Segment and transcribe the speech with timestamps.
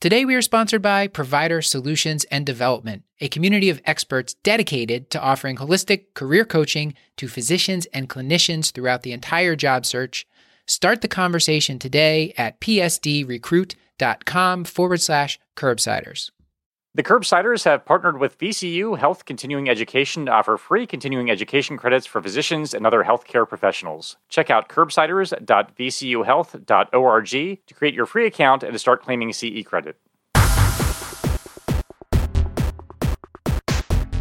[0.00, 5.20] Today, we are sponsored by Provider Solutions and Development, a community of experts dedicated to
[5.20, 10.24] offering holistic career coaching to physicians and clinicians throughout the entire job search.
[10.68, 16.30] Start the conversation today at psdrecruit.com forward slash curbsiders.
[16.98, 22.06] The Curbsiders have partnered with VCU Health Continuing Education to offer free continuing education credits
[22.06, 24.16] for physicians and other healthcare professionals.
[24.28, 29.96] Check out curbsiders.vcuhealth.org to create your free account and to start claiming CE credit.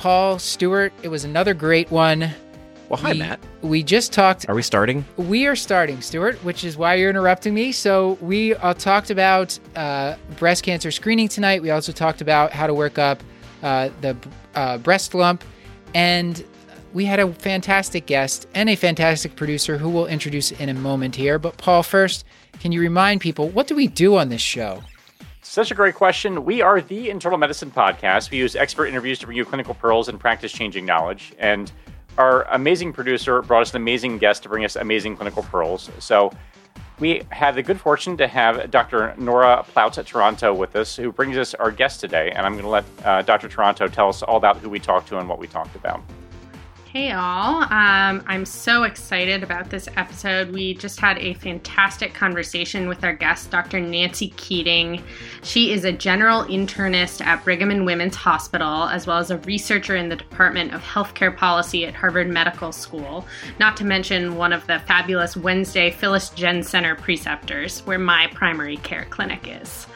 [0.00, 2.20] Paul Stuart, it was another great one.
[2.88, 3.38] Well, hi, we, Matt.
[3.60, 4.48] We just talked.
[4.48, 5.04] Are we starting?
[5.18, 7.70] We are starting, Stuart, which is why you're interrupting me.
[7.70, 11.60] So we uh, talked about uh, breast cancer screening tonight.
[11.60, 13.22] We also talked about how to work up
[13.62, 14.16] uh, the
[14.54, 15.44] uh, breast lump,
[15.94, 16.42] and
[16.94, 21.14] we had a fantastic guest and a fantastic producer who we'll introduce in a moment
[21.14, 21.38] here.
[21.38, 22.24] But Paul, first,
[22.58, 24.82] can you remind people what do we do on this show?
[25.42, 26.44] Such a great question.
[26.44, 28.30] We are the Internal Medicine Podcast.
[28.30, 31.32] We use expert interviews to bring you clinical pearls and practice changing knowledge.
[31.38, 31.72] And
[32.18, 35.90] our amazing producer brought us an amazing guest to bring us amazing clinical pearls.
[35.98, 36.30] So
[36.98, 39.14] we had the good fortune to have Dr.
[39.16, 42.32] Nora Ploutz at Taranto with us, who brings us our guest today.
[42.32, 43.48] And I'm going to let uh, Dr.
[43.48, 46.02] Taranto tell us all about who we talked to and what we talked about.
[46.92, 47.62] Hey, all.
[47.62, 50.50] Um, I'm so excited about this episode.
[50.50, 53.78] We just had a fantastic conversation with our guest, Dr.
[53.78, 55.00] Nancy Keating.
[55.44, 59.94] She is a general internist at Brigham and Women's Hospital, as well as a researcher
[59.94, 63.24] in the Department of Healthcare Policy at Harvard Medical School,
[63.60, 68.78] not to mention one of the fabulous Wednesday Phyllis Jen Center preceptors, where my primary
[68.78, 69.86] care clinic is.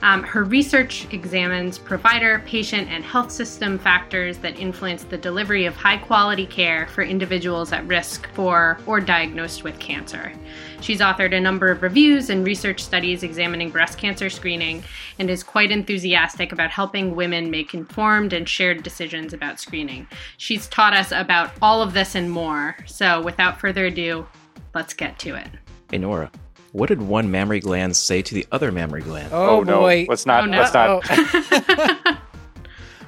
[0.00, 5.74] Um, her research examines provider, patient, and health system factors that influence the delivery of
[5.74, 10.32] high quality care for individuals at risk for or diagnosed with cancer.
[10.80, 14.84] She's authored a number of reviews and research studies examining breast cancer screening
[15.18, 20.06] and is quite enthusiastic about helping women make informed and shared decisions about screening.
[20.36, 22.76] She's taught us about all of this and more.
[22.86, 24.26] So, without further ado,
[24.74, 25.48] let's get to it.
[25.90, 26.30] Hey, Nora.
[26.72, 29.30] What did one mammary gland say to the other mammary gland?
[29.32, 29.80] Oh, Oh, no.
[29.80, 30.06] boy.
[30.08, 30.44] Let's not.
[30.44, 30.58] Oh, no.
[30.58, 30.88] Let's not.
[30.90, 31.00] Oh.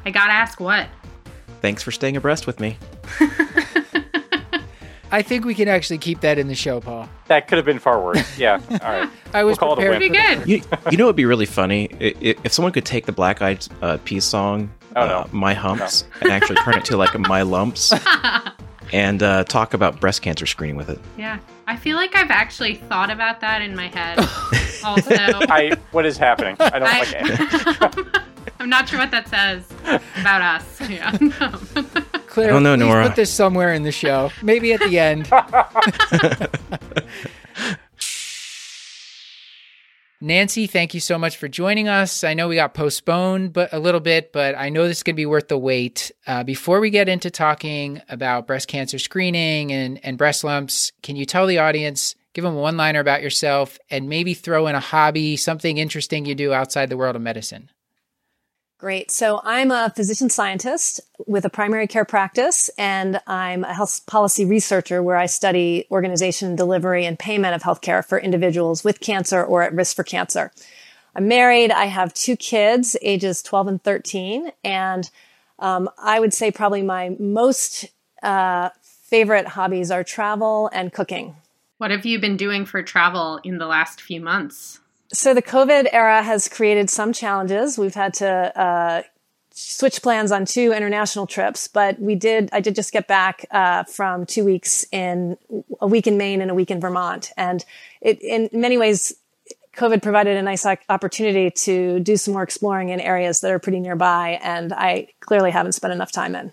[0.04, 0.88] I gotta ask what?
[1.60, 2.78] Thanks for staying abreast with me.
[5.12, 7.08] I think we can actually keep that in the show, Paul.
[7.26, 8.38] That could have been far worse.
[8.38, 8.60] Yeah.
[8.70, 9.08] All right.
[9.34, 10.46] I was We'll call it a prepared.
[10.46, 10.60] win.
[10.60, 11.88] for Pretty You, you know it'd be really funny?
[12.00, 15.28] I- I- If someone could take the Black Eyed uh, Peas song, Oh, uh, no.
[15.32, 17.92] My Humps, and actually turn it to like My Lumps
[18.92, 20.98] and uh, talk about breast cancer screening with it.
[21.16, 21.38] Yeah.
[21.68, 24.18] I feel like I've actually thought about that in my head
[24.84, 25.14] also.
[25.14, 25.76] I.
[25.92, 26.56] What is happening?
[26.58, 28.22] I don't I- like it.
[28.58, 29.64] I'm not sure what that says
[30.20, 30.80] about us.
[30.90, 31.16] Yeah.
[32.30, 33.06] Clair, I don't know, please Nora.
[33.08, 34.30] put this somewhere in the show.
[34.40, 35.28] Maybe at the end.
[40.22, 42.24] Nancy, thank you so much for joining us.
[42.24, 45.14] I know we got postponed but a little bit, but I know this is going
[45.14, 46.12] to be worth the wait.
[46.26, 51.16] Uh, before we get into talking about breast cancer screening and, and breast lumps, can
[51.16, 54.74] you tell the audience, give them a one liner about yourself, and maybe throw in
[54.74, 57.70] a hobby, something interesting you do outside the world of medicine?
[58.80, 59.10] Great.
[59.10, 64.46] So I'm a physician scientist with a primary care practice, and I'm a health policy
[64.46, 69.62] researcher where I study organization, delivery, and payment of healthcare for individuals with cancer or
[69.62, 70.50] at risk for cancer.
[71.14, 71.70] I'm married.
[71.70, 75.10] I have two kids, ages 12 and 13, and
[75.58, 77.84] um, I would say probably my most
[78.22, 81.36] uh, favorite hobbies are travel and cooking.
[81.76, 84.79] what have you been doing for travel in the last few months?
[85.12, 87.76] So the COVID era has created some challenges.
[87.76, 88.28] We've had to
[88.58, 89.02] uh,
[89.50, 92.48] switch plans on two international trips, but we did.
[92.52, 95.36] I did just get back uh, from two weeks in
[95.80, 97.64] a week in Maine and a week in Vermont, and
[98.00, 99.14] it in many ways.
[99.76, 103.78] COVID provided a nice opportunity to do some more exploring in areas that are pretty
[103.78, 106.52] nearby, and I clearly haven't spent enough time in.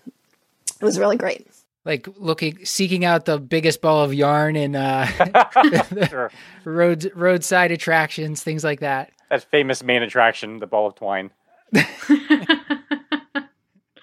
[0.80, 1.44] It was really great.
[1.88, 5.06] Like looking, seeking out the biggest ball of yarn in uh,
[6.08, 6.30] Sure.
[6.64, 9.10] road roadside attractions, things like that.
[9.30, 11.30] That famous main attraction, the ball of twine.
[11.72, 11.86] Well,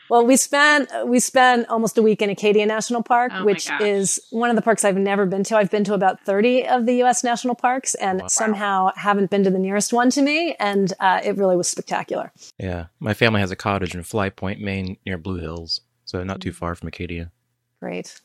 [0.09, 4.19] Well, we spent we spent almost a week in Acadia National Park, Oh which is
[4.31, 5.57] one of the parks I've never been to.
[5.57, 7.23] I've been to about thirty of the U.S.
[7.23, 10.55] national parks, and somehow haven't been to the nearest one to me.
[10.59, 12.31] And uh, it really was spectacular.
[12.59, 16.41] Yeah, my family has a cottage in Flye Point, Maine, near Blue Hills, so not
[16.41, 17.31] too far from Acadia.
[17.81, 18.21] Great.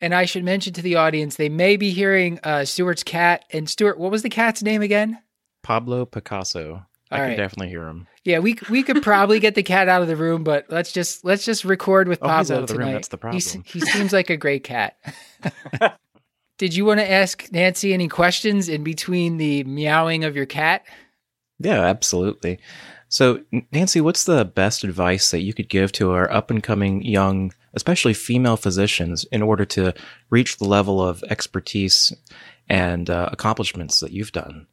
[0.00, 3.44] And I should mention to the audience, they may be hearing uh, Stuart's cat.
[3.52, 5.18] And Stuart, what was the cat's name again?
[5.62, 6.84] Pablo Picasso.
[7.10, 7.36] I All can right.
[7.36, 8.06] definitely hear him.
[8.24, 11.24] Yeah, we we could probably get the cat out of the room, but let's just
[11.24, 12.92] let's just record with Oh, Pablo he's out of the room, tonight.
[12.94, 13.64] that's the He's- problem.
[13.66, 14.96] he seems like a great cat.
[16.58, 20.84] Did you want to ask Nancy any questions in between the meowing of your cat?
[21.58, 22.58] Yeah, absolutely.
[23.08, 23.40] So,
[23.72, 27.52] Nancy, what's the best advice that you could give to our up and coming young,
[27.74, 29.94] especially female physicians, in order to
[30.30, 32.12] reach the level of expertise
[32.68, 34.66] and uh, accomplishments that you've done?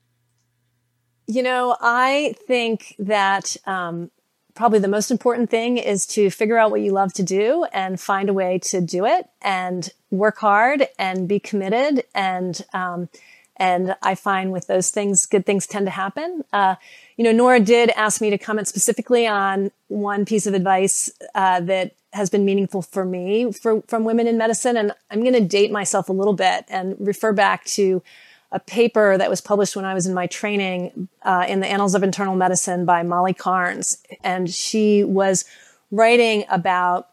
[1.27, 4.11] You know, I think that um,
[4.53, 7.99] probably the most important thing is to figure out what you love to do and
[7.99, 12.03] find a way to do it and work hard and be committed.
[12.13, 13.09] And um,
[13.57, 16.43] and I find with those things, good things tend to happen.
[16.51, 16.75] Uh,
[17.15, 21.59] you know, Nora did ask me to comment specifically on one piece of advice uh,
[21.61, 25.39] that has been meaningful for me for, from women in medicine, and I'm going to
[25.39, 28.01] date myself a little bit and refer back to
[28.51, 31.95] a paper that was published when I was in my training uh, in the Annals
[31.95, 33.97] of Internal Medicine by Molly Carnes.
[34.23, 35.45] And she was
[35.89, 37.07] writing about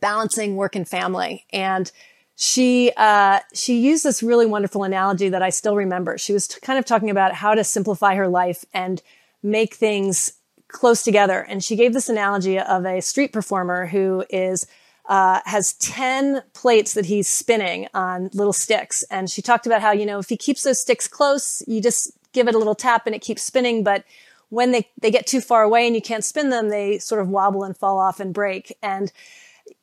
[0.00, 1.46] balancing work and family.
[1.52, 1.90] And
[2.34, 6.18] she, uh, she used this really wonderful analogy that I still remember.
[6.18, 9.00] She was t- kind of talking about how to simplify her life and
[9.42, 10.32] make things
[10.68, 11.40] close together.
[11.40, 14.66] And she gave this analogy of a street performer who is
[15.08, 19.02] uh, has 10 plates that he's spinning on little sticks.
[19.10, 22.12] And she talked about how, you know, if he keeps those sticks close, you just
[22.32, 23.82] give it a little tap and it keeps spinning.
[23.82, 24.04] But
[24.50, 27.28] when they, they get too far away and you can't spin them, they sort of
[27.30, 28.76] wobble and fall off and break.
[28.82, 29.10] And,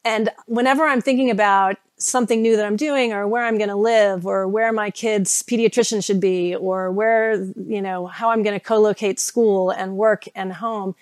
[0.03, 3.75] and whenever I'm thinking about something new that I'm doing or where I'm going to
[3.75, 8.57] live or where my kid's pediatrician should be or where, you know, how I'm going
[8.57, 10.95] to co-locate school and work and home,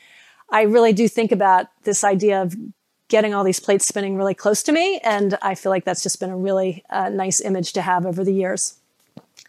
[0.50, 2.56] I really do think about this idea of
[3.08, 5.00] getting all these plates spinning really close to me.
[5.04, 8.24] And I feel like that's just been a really uh, nice image to have over
[8.24, 8.76] the years.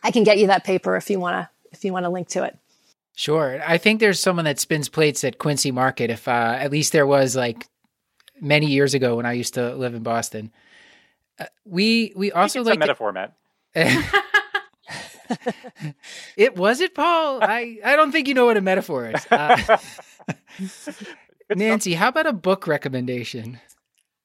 [0.03, 2.29] I can get you that paper if you want to, if you want to link
[2.29, 2.59] to it.
[3.17, 3.61] Sure.
[3.65, 6.11] I think there's someone that spins plates at Quincy Market.
[6.11, 7.67] If uh, at least there was like
[8.41, 10.51] many years ago when I used to live in Boston.
[11.39, 13.35] Uh, we we also it's a like to- metaphor, Matt.
[16.37, 17.43] it was it, Paul.
[17.43, 19.27] I I don't think you know what a metaphor is.
[19.31, 19.79] Uh,
[21.55, 23.61] Nancy, how about a book recommendation?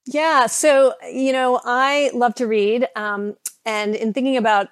[0.05, 0.47] Yeah.
[0.47, 2.87] So, you know, I love to read.
[2.95, 3.35] Um,
[3.65, 4.69] and in thinking about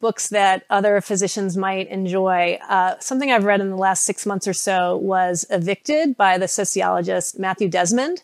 [0.00, 4.46] books that other physicians might enjoy, uh, something I've read in the last six months
[4.46, 8.22] or so was Evicted by the sociologist Matthew Desmond.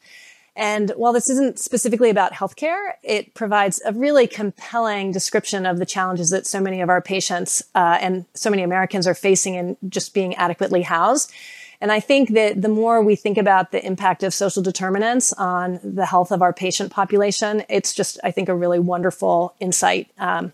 [0.57, 5.87] And while this isn't specifically about healthcare, it provides a really compelling description of the
[5.87, 9.77] challenges that so many of our patients uh, and so many Americans are facing in
[9.89, 11.33] just being adequately housed.
[11.81, 15.81] And I think that the more we think about the impact of social determinants on
[15.83, 20.11] the health of our patient population, it's just, I think, a really wonderful insight.
[20.19, 20.53] Um,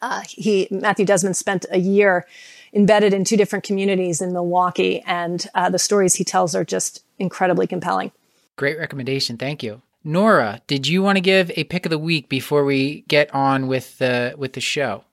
[0.00, 2.26] uh, he, Matthew Desmond spent a year
[2.72, 7.04] embedded in two different communities in Milwaukee, and uh, the stories he tells are just
[7.20, 8.10] incredibly compelling.
[8.56, 9.36] Great recommendation.
[9.36, 9.82] Thank you.
[10.04, 13.68] Nora, did you want to give a pick of the week before we get on
[13.68, 15.04] with the with the show?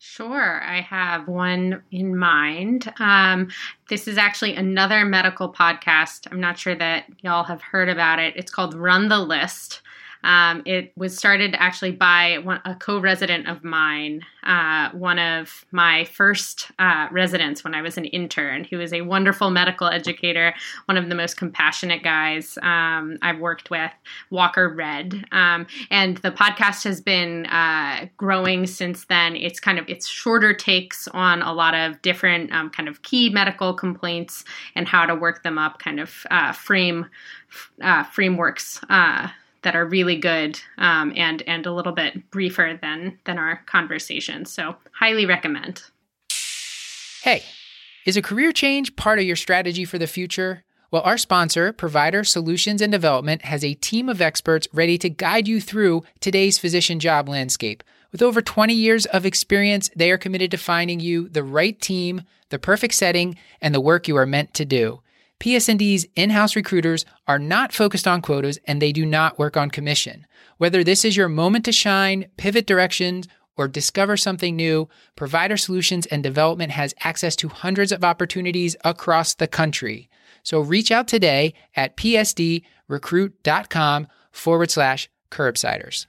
[0.00, 2.92] Sure, I have one in mind.
[3.00, 3.48] Um,
[3.88, 6.28] this is actually another medical podcast.
[6.30, 8.34] I'm not sure that y'all have heard about it.
[8.36, 9.82] It's called Run the List.
[10.24, 16.04] Um, it was started actually by one, a co-resident of mine, uh, one of my
[16.04, 20.54] first uh, residents when I was an intern, who is a wonderful medical educator,
[20.86, 23.90] one of the most compassionate guys um, I've worked with,
[24.30, 25.24] Walker Redd.
[25.32, 29.36] Um, and the podcast has been uh, growing since then.
[29.36, 33.30] It's kind of it's shorter takes on a lot of different um, kind of key
[33.30, 34.44] medical complaints
[34.74, 37.06] and how to work them up, kind of uh, frame
[37.82, 39.28] uh, frameworks uh,
[39.62, 44.44] that are really good um, and and a little bit briefer than than our conversation.
[44.44, 45.82] So highly recommend.
[47.22, 47.42] Hey,
[48.06, 50.64] is a career change part of your strategy for the future?
[50.90, 55.46] Well, our sponsor, Provider Solutions and Development, has a team of experts ready to guide
[55.46, 57.84] you through today's physician job landscape.
[58.10, 62.22] With over 20 years of experience, they are committed to finding you the right team,
[62.48, 65.02] the perfect setting, and the work you are meant to do.
[65.40, 70.26] PS&D's in-house recruiters are not focused on quotas and they do not work on commission.
[70.56, 76.06] Whether this is your moment to shine, pivot directions, or discover something new, Provider Solutions
[76.06, 80.10] and Development has access to hundreds of opportunities across the country.
[80.42, 86.06] So reach out today at psdrecruit.com forward slash curbsiders.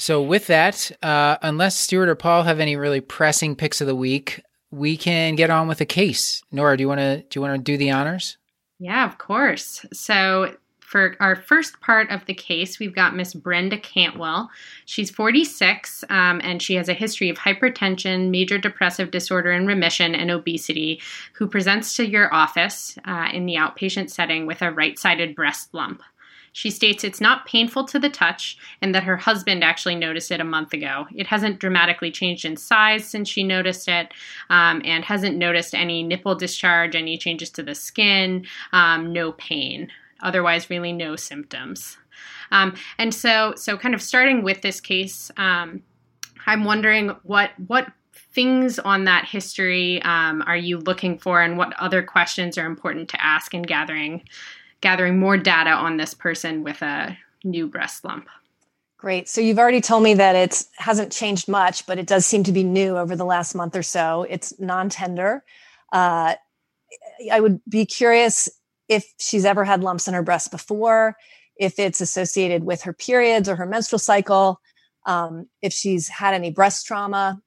[0.00, 3.96] So, with that, uh, unless Stuart or Paul have any really pressing picks of the
[3.96, 6.42] week, we can get on with the case.
[6.52, 8.36] Nora, do you want to do you want to do the honors?
[8.78, 9.84] Yeah, of course.
[9.92, 10.54] So
[10.88, 14.50] for our first part of the case, we've got Miss Brenda Cantwell.
[14.86, 20.14] She's 46 um, and she has a history of hypertension, major depressive disorder and remission,
[20.14, 21.02] and obesity,
[21.34, 25.74] who presents to your office uh, in the outpatient setting with a right sided breast
[25.74, 26.02] lump.
[26.52, 30.40] She states it's not painful to the touch and that her husband actually noticed it
[30.40, 31.06] a month ago.
[31.14, 34.12] It hasn't dramatically changed in size since she noticed it
[34.50, 39.90] um, and hasn't noticed any nipple discharge, any changes to the skin, um, no pain
[40.20, 41.96] otherwise really no symptoms.
[42.50, 45.82] Um, and so, so kind of starting with this case, um,
[46.46, 47.92] I'm wondering what what
[48.32, 53.08] things on that history um, are you looking for, and what other questions are important
[53.10, 54.22] to ask in gathering
[54.80, 58.28] gathering more data on this person with a new breast lump.
[58.96, 59.28] Great.
[59.28, 62.52] So you've already told me that it hasn't changed much, but it does seem to
[62.52, 64.26] be new over the last month or so.
[64.28, 65.44] It's non-tender.
[65.92, 66.34] Uh,
[67.30, 68.48] I would be curious
[68.88, 71.16] if she's ever had lumps in her breast before,
[71.56, 74.60] if it's associated with her periods or her menstrual cycle,
[75.06, 77.40] um, if she's had any breast trauma,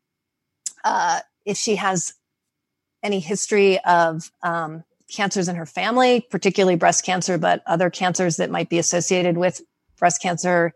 [0.83, 2.13] uh, if she has
[3.03, 8.49] any history of um, cancers in her family, particularly breast cancer, but other cancers that
[8.49, 9.61] might be associated with
[9.97, 10.73] breast cancer,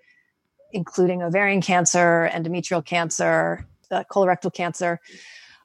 [0.71, 4.99] including ovarian cancer, endometrial cancer, uh, colorectal cancer.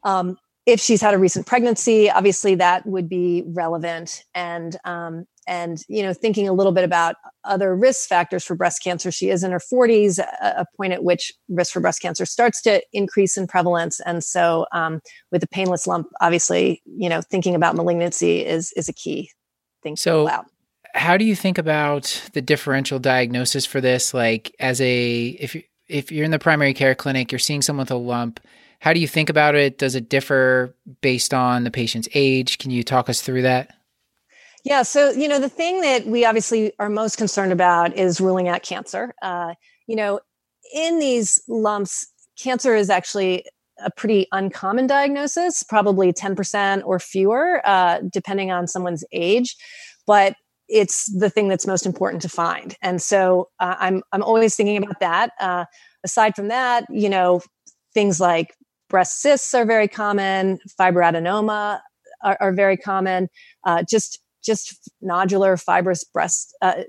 [0.04, 4.22] Um, if she's had a recent pregnancy, obviously that would be relevant.
[4.34, 8.82] And um, and you know, thinking a little bit about other risk factors for breast
[8.82, 9.10] cancer.
[9.10, 12.62] She is in her 40s, a, a point at which risk for breast cancer starts
[12.62, 14.00] to increase in prevalence.
[14.00, 15.00] And so, um,
[15.32, 19.30] with a painless lump, obviously, you know, thinking about malignancy is is a key
[19.82, 20.46] thing to so, out
[20.94, 25.62] how do you think about the differential diagnosis for this like as a if you
[25.88, 28.40] if you're in the primary care clinic you're seeing someone with a lump
[28.80, 29.78] how do you think about it?
[29.78, 32.58] Does it differ based on the patient's age?
[32.58, 33.74] Can you talk us through that?
[34.64, 38.48] Yeah, so you know the thing that we obviously are most concerned about is ruling
[38.48, 39.14] out cancer.
[39.22, 39.54] Uh,
[39.86, 40.20] you know,
[40.74, 42.06] in these lumps,
[42.38, 43.44] cancer is actually
[43.82, 49.56] a pretty uncommon diagnosis, probably 10% or fewer, uh, depending on someone's age.
[50.06, 50.34] But
[50.68, 54.76] it's the thing that's most important to find, and so uh, I'm I'm always thinking
[54.76, 55.32] about that.
[55.40, 55.64] Uh,
[56.04, 57.40] aside from that, you know,
[57.92, 58.54] things like
[58.90, 61.80] breast cysts are very common fibroadenoma
[62.22, 63.28] are, are very common.
[63.64, 66.82] Uh, just just nodular fibrous breast uh,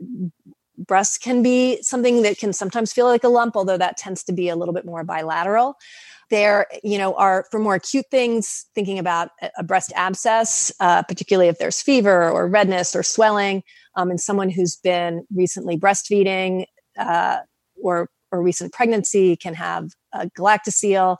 [0.78, 4.34] breast can be something that can sometimes feel like a lump although that tends to
[4.34, 5.76] be a little bit more bilateral.
[6.30, 11.50] There you know are for more acute things thinking about a breast abscess uh, particularly
[11.50, 13.64] if there's fever or redness or swelling
[13.96, 16.66] um, in someone who's been recently breastfeeding
[16.98, 17.40] uh,
[17.82, 21.18] or or recent pregnancy can have a galactocele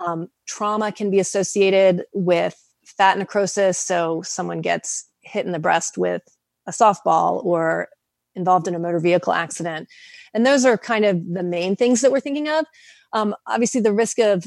[0.00, 3.78] um, trauma can be associated with fat necrosis.
[3.78, 6.22] So someone gets hit in the breast with
[6.66, 7.88] a softball or
[8.34, 9.88] involved in a motor vehicle accident.
[10.32, 12.66] And those are kind of the main things that we're thinking of.
[13.12, 14.44] Um, obviously, the risk of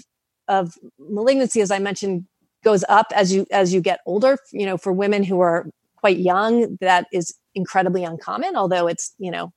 [0.48, 2.25] of malignancy, as I mentioned,
[2.63, 4.38] goes up as you as you get older.
[4.51, 8.56] You know, for women who are quite young, that is incredibly uncommon.
[8.56, 9.54] Although it's you know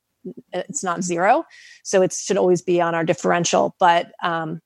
[0.53, 1.45] it's not zero,
[1.83, 3.75] so it should always be on our differential.
[3.81, 4.61] But um,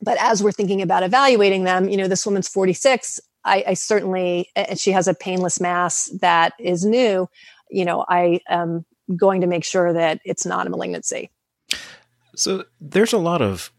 [0.00, 3.20] but as we're thinking about evaluating them, you know, this woman's 46.
[3.44, 7.28] I, I certainly, and she has a painless mass that is new.
[7.70, 8.84] You know, I am
[9.14, 11.30] going to make sure that it's not a malignancy.
[12.34, 13.70] So there's a lot of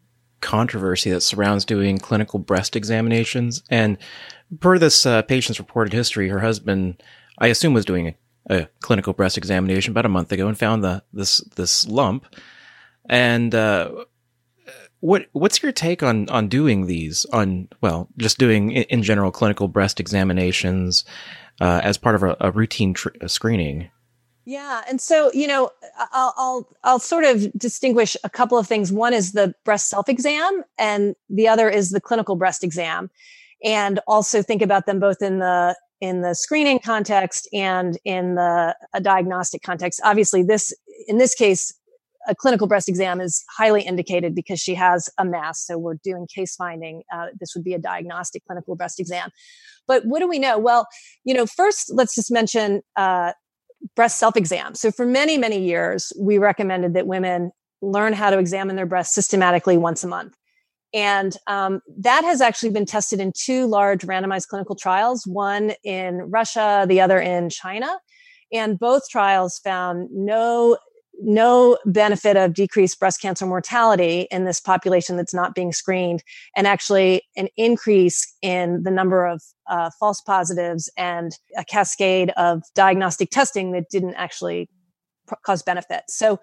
[0.41, 3.63] controversy that surrounds doing clinical breast examinations.
[3.69, 3.97] And
[4.59, 7.03] per this uh, patient's reported history, her husband,
[7.37, 8.15] I assume, was doing
[8.49, 12.25] a, clinical breast examination about a month ago and found the this this lump.
[13.09, 14.05] And uh,
[15.07, 19.31] what what's your take on on doing these on well just doing in, in general
[19.31, 21.05] clinical breast examinations
[21.61, 23.89] uh, as part of a, a routine tr- a screening?
[24.43, 25.71] Yeah, and so you know,
[26.11, 28.91] I'll, I'll I'll sort of distinguish a couple of things.
[28.91, 33.09] One is the breast self exam, and the other is the clinical breast exam,
[33.63, 38.75] and also think about them both in the in the screening context and in the
[38.93, 40.01] a diagnostic context.
[40.03, 40.73] Obviously, this
[41.07, 41.73] in this case,
[42.27, 45.65] a clinical breast exam is highly indicated because she has a mass.
[45.65, 47.03] So we're doing case finding.
[47.13, 49.29] Uh, this would be a diagnostic clinical breast exam.
[49.87, 50.57] But what do we know?
[50.57, 50.87] Well,
[51.23, 53.33] you know, first let's just mention uh,
[53.95, 54.75] breast self exam.
[54.75, 59.13] So for many, many years, we recommended that women learn how to examine their breasts
[59.13, 60.35] systematically once a month.
[60.93, 66.21] And um, that has actually been tested in two large randomized clinical trials, one in
[66.29, 67.99] Russia, the other in China.
[68.53, 70.77] And both trials found no
[71.19, 76.23] no benefit of decreased breast cancer mortality in this population that's not being screened,
[76.55, 82.63] and actually an increase in the number of uh, false positives and a cascade of
[82.75, 84.69] diagnostic testing that didn't actually
[85.27, 86.03] pr- cause benefit.
[86.07, 86.39] So,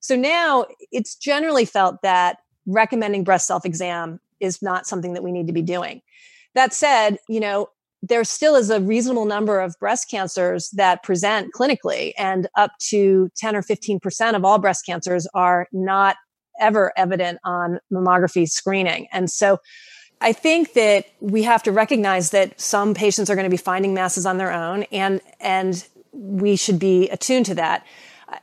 [0.00, 5.32] so now it's generally felt that recommending breast self exam is not something that we
[5.32, 6.02] need to be doing.
[6.54, 7.68] That said, you know,
[8.08, 13.30] there still is a reasonable number of breast cancers that present clinically and up to
[13.36, 16.16] 10 or 15% of all breast cancers are not
[16.60, 19.08] ever evident on mammography screening.
[19.12, 19.58] And so
[20.20, 23.92] I think that we have to recognize that some patients are going to be finding
[23.92, 27.84] masses on their own and, and we should be attuned to that.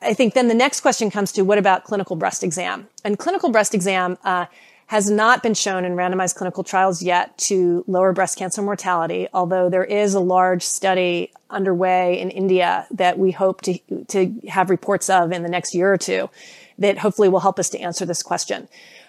[0.01, 2.88] I think then the next question comes to what about clinical breast exam?
[3.03, 4.46] And clinical breast exam, uh,
[4.94, 9.68] has not been shown in randomized clinical trials yet to lower breast cancer mortality, although
[9.68, 15.10] there is a large study underway in India that we hope to, to have reports
[15.10, 16.30] of in the next year or two
[16.78, 18.68] that hopefully will help us to answer this question.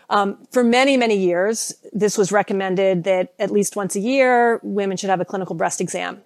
[0.09, 4.97] Um, for many, many years, this was recommended that at least once a year, women
[4.97, 6.23] should have a clinical breast exam.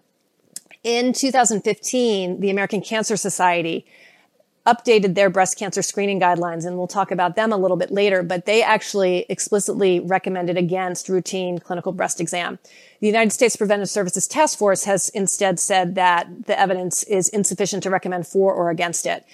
[0.85, 3.85] In 2015, the American Cancer Society
[4.68, 8.22] updated their breast cancer screening guidelines, and we'll talk about them a little bit later,
[8.22, 12.58] but they actually explicitly recommended against routine clinical breast exam.
[13.00, 17.82] The United States Preventive Services Task Force has instead said that the evidence is insufficient
[17.84, 19.25] to recommend for or against it.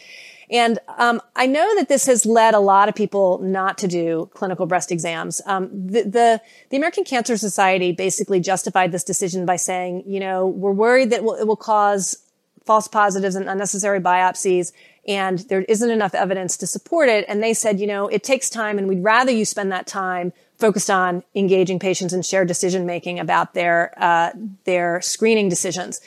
[0.50, 4.30] And um, I know that this has led a lot of people not to do
[4.34, 5.40] clinical breast exams.
[5.46, 10.46] Um, the, the, the American Cancer Society basically justified this decision by saying, you know,
[10.46, 12.18] we're worried that it will, it will cause
[12.64, 14.72] false positives and unnecessary biopsies
[15.06, 17.24] and there isn't enough evidence to support it.
[17.28, 20.32] And they said, you know, it takes time and we'd rather you spend that time
[20.58, 24.30] focused on engaging patients in shared decision making about their, uh,
[24.64, 26.00] their screening decisions.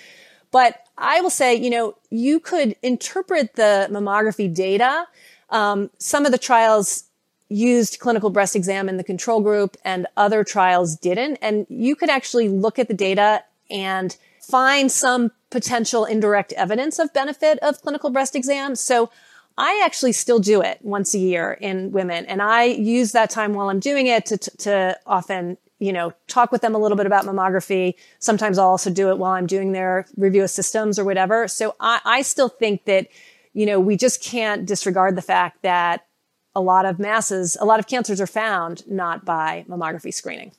[0.52, 5.06] But I will say, you know, you could interpret the mammography data.
[5.50, 7.04] Um, some of the trials
[7.50, 11.38] used clinical breast exam in the control group and other trials didn't.
[11.42, 14.16] And you could actually look at the data and
[14.50, 18.80] find some potential indirect evidence of benefit of clinical breast exams.
[18.80, 19.10] So
[19.58, 23.54] I actually still do it once a year in women and I use that time
[23.54, 27.08] while I'm doing it to, to often, you know, talk with them a little bit
[27.08, 27.96] about mammography.
[28.20, 31.48] Sometimes I'll also do it while I'm doing their review of systems or whatever.
[31.48, 33.08] So I, I still think that,
[33.54, 36.06] you know, we just can't disregard the fact that
[36.54, 40.52] a lot of masses, a lot of cancers are found not by mammography screening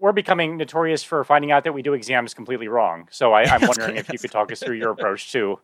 [0.00, 3.06] we're becoming notorious for finding out that we do exams completely wrong.
[3.10, 5.60] So I, am wondering if you could talk us through your approach to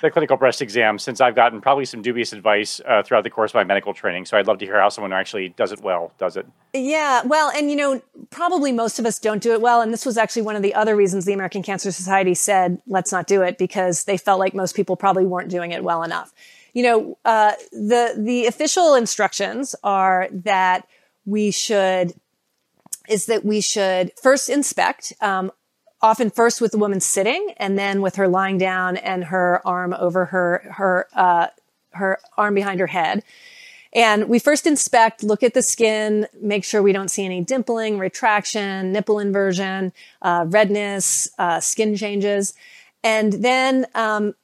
[0.00, 3.50] the clinical breast exam, since I've gotten probably some dubious advice uh, throughout the course
[3.50, 4.26] of my medical training.
[4.26, 6.46] So I'd love to hear how someone who actually does it well does it.
[6.72, 9.80] Yeah, well, and you know, probably most of us don't do it well.
[9.80, 13.10] And this was actually one of the other reasons the American Cancer Society said, let's
[13.10, 16.32] not do it, because they felt like most people probably weren't doing it well enough.
[16.74, 20.86] You know, uh, the the official instructions are that
[21.24, 22.14] we should
[23.08, 25.50] is that we should first inspect, um,
[26.00, 29.94] often first with the woman sitting and then with her lying down and her arm
[29.98, 31.48] over her, her, uh,
[31.92, 33.24] her arm behind her head.
[33.92, 37.98] And we first inspect, look at the skin, make sure we don't see any dimpling,
[37.98, 42.52] retraction, nipple inversion, uh, redness, uh, skin changes.
[43.02, 44.34] And then um,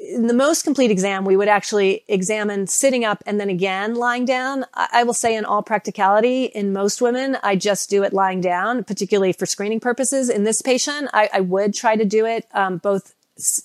[0.00, 4.24] in the most complete exam, we would actually examine sitting up and then again lying
[4.24, 4.64] down.
[4.74, 8.82] I will say in all practicality, in most women, I just do it lying down,
[8.84, 10.30] particularly for screening purposes.
[10.30, 13.14] In this patient, I, I would try to do it um, both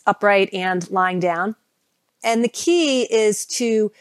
[0.05, 1.55] upright and lying down.
[2.21, 3.91] And the key is to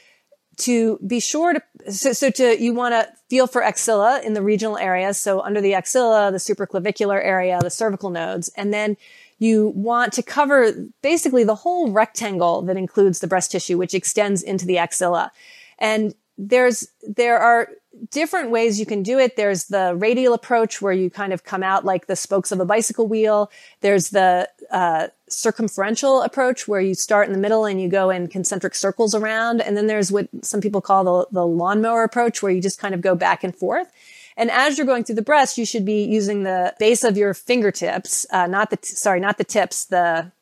[0.57, 4.43] to be sure to so, so to you want to feel for axilla in the
[4.43, 8.97] regional areas so under the axilla the supraclavicular area the cervical nodes and then
[9.39, 14.43] you want to cover basically the whole rectangle that includes the breast tissue, which extends
[14.43, 15.33] into the axilla.
[15.79, 17.69] And there's, there are
[18.11, 19.37] different ways you can do it.
[19.37, 22.65] There's the radial approach where you kind of come out like the spokes of a
[22.65, 23.51] bicycle wheel.
[23.81, 28.29] There's the, uh, circumferential approach where you start in the middle and you go in
[28.29, 29.61] concentric circles around.
[29.61, 32.95] And then there's what some people call the, the lawnmower approach where you just kind
[32.95, 33.93] of go back and forth.
[34.37, 37.35] And as you're going through the breast, you should be using the base of your
[37.35, 40.33] fingertips, uh, not the, t- sorry, not the tips, the,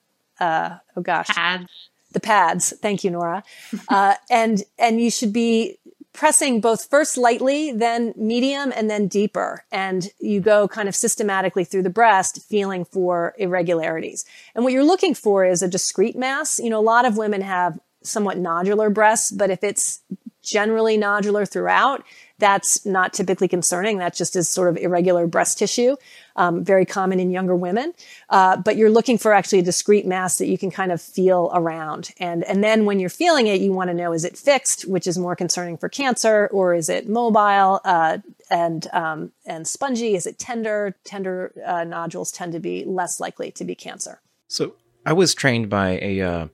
[0.40, 1.28] uh, oh gosh.
[1.28, 1.90] Pads.
[2.12, 2.74] The pads.
[2.80, 3.42] Thank you, Nora.
[3.88, 5.78] uh, and, and you should be
[6.12, 9.64] pressing both first lightly, then medium, and then deeper.
[9.72, 14.24] And you go kind of systematically through the breast, feeling for irregularities.
[14.54, 16.58] And what you're looking for is a discrete mass.
[16.58, 20.00] You know, a lot of women have somewhat nodular breasts, but if it's
[20.42, 22.04] generally nodular throughout,
[22.38, 23.98] that's not typically concerning.
[23.98, 25.94] That just is sort of irregular breast tissue,
[26.34, 27.92] um, very common in younger women.
[28.28, 31.50] Uh, but you're looking for actually a discrete mass that you can kind of feel
[31.54, 32.10] around.
[32.18, 35.06] And, and then when you're feeling it, you want to know, is it fixed, which
[35.06, 38.18] is more concerning for cancer, or is it mobile, uh,
[38.50, 40.16] and, um, and spongy?
[40.16, 40.96] Is it tender?
[41.04, 44.20] Tender, uh, nodules tend to be less likely to be cancer.
[44.48, 44.74] So
[45.06, 46.48] I was trained by a, uh,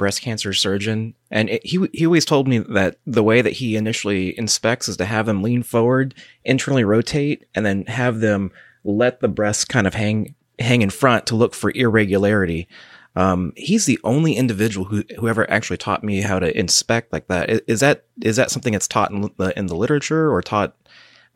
[0.00, 3.76] breast cancer surgeon, and it, he he always told me that the way that he
[3.76, 8.50] initially inspects is to have them lean forward, internally rotate, and then have them
[8.82, 12.66] let the breast kind of hang hang in front to look for irregularity.
[13.14, 17.50] Um, he's the only individual who ever actually taught me how to inspect like that.
[17.50, 20.74] Is, is that is that something that's taught in the in the literature or taught?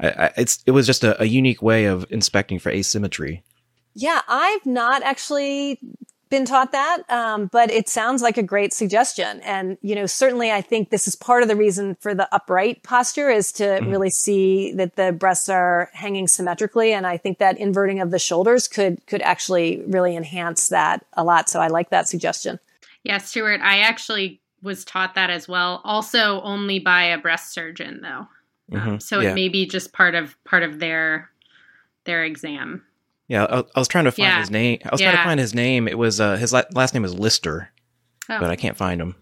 [0.00, 3.42] I, I, it's it was just a, a unique way of inspecting for asymmetry.
[3.92, 5.80] Yeah, I've not actually
[6.34, 9.40] been taught that, um, but it sounds like a great suggestion.
[9.42, 12.82] And you know, certainly, I think this is part of the reason for the upright
[12.82, 13.88] posture is to mm-hmm.
[13.88, 16.92] really see that the breasts are hanging symmetrically.
[16.92, 21.22] And I think that inverting of the shoulders could could actually really enhance that a
[21.22, 21.48] lot.
[21.48, 22.58] So I like that suggestion.
[23.04, 25.82] Yeah, Stuart, I actually was taught that as well.
[25.84, 28.26] Also, only by a breast surgeon, though.
[28.72, 28.88] Mm-hmm.
[28.88, 29.30] Um, so yeah.
[29.30, 31.30] it may be just part of part of their
[32.04, 32.82] their exam.
[33.28, 34.40] Yeah, I, I was trying to find yeah.
[34.40, 34.78] his name.
[34.84, 35.10] I was yeah.
[35.10, 35.88] trying to find his name.
[35.88, 37.70] It was uh, his la- last name is Lister,
[38.28, 38.40] oh.
[38.40, 39.16] but I can't find him.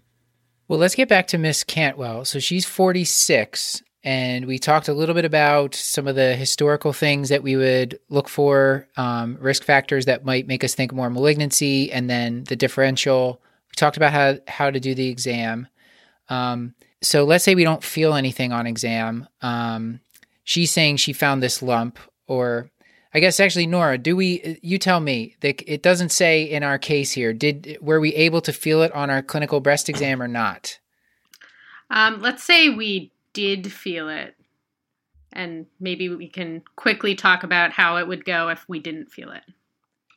[0.68, 2.24] Well, let's get back to Miss Cantwell.
[2.24, 7.28] So she's 46, and we talked a little bit about some of the historical things
[7.28, 11.92] that we would look for, um, risk factors that might make us think more malignancy,
[11.92, 13.40] and then the differential.
[13.68, 15.68] We talked about how how to do the exam.
[16.28, 19.28] Um, so let's say we don't feel anything on exam.
[19.42, 20.00] Um,
[20.44, 22.70] she's saying she found this lump, or
[23.14, 24.58] I guess actually, Nora, do we?
[24.62, 25.36] You tell me.
[25.42, 27.32] It doesn't say in our case here.
[27.32, 30.78] Did were we able to feel it on our clinical breast exam or not?
[31.90, 34.34] Um, let's say we did feel it,
[35.32, 39.30] and maybe we can quickly talk about how it would go if we didn't feel
[39.30, 39.42] it.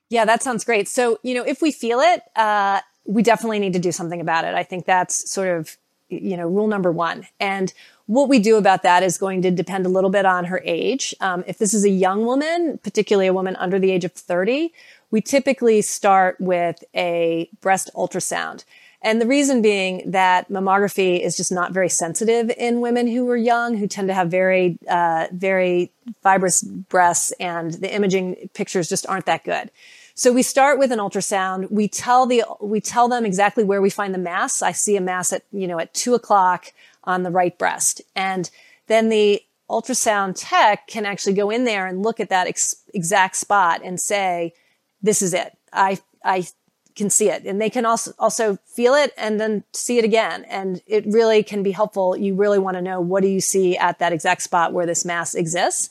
[0.10, 0.88] Yeah, that sounds great.
[0.88, 4.45] So you know, if we feel it, uh, we definitely need to do something about
[4.45, 4.55] it.
[4.55, 5.77] I think that's sort of
[6.09, 7.73] you know rule number one, and
[8.07, 11.15] what we do about that is going to depend a little bit on her age.
[11.21, 14.71] Um, if this is a young woman, particularly a woman under the age of 30,
[15.09, 18.63] we typically start with a breast ultrasound.
[19.01, 23.37] And the reason being that mammography is just not very sensitive in women who are
[23.37, 25.91] young, who tend to have very, uh, very
[26.23, 29.69] fibrous breasts, and the imaging pictures just aren't that good.
[30.15, 31.69] So we start with an ultrasound.
[31.69, 34.62] We tell the we tell them exactly where we find the mass.
[34.62, 36.71] I see a mass at you know at two o'clock
[37.06, 38.01] on the right breast.
[38.15, 38.49] And
[38.88, 43.36] then the ultrasound tech can actually go in there and look at that ex- exact
[43.36, 44.54] spot and say,
[45.01, 45.58] this is it.
[45.73, 46.47] I, I
[46.95, 47.43] can see it.
[47.45, 50.45] And they can also, also feel it and then see it again.
[50.45, 52.15] And it really can be helpful.
[52.15, 55.04] You really want to know what do you see at that exact spot where this
[55.04, 55.89] mass exists.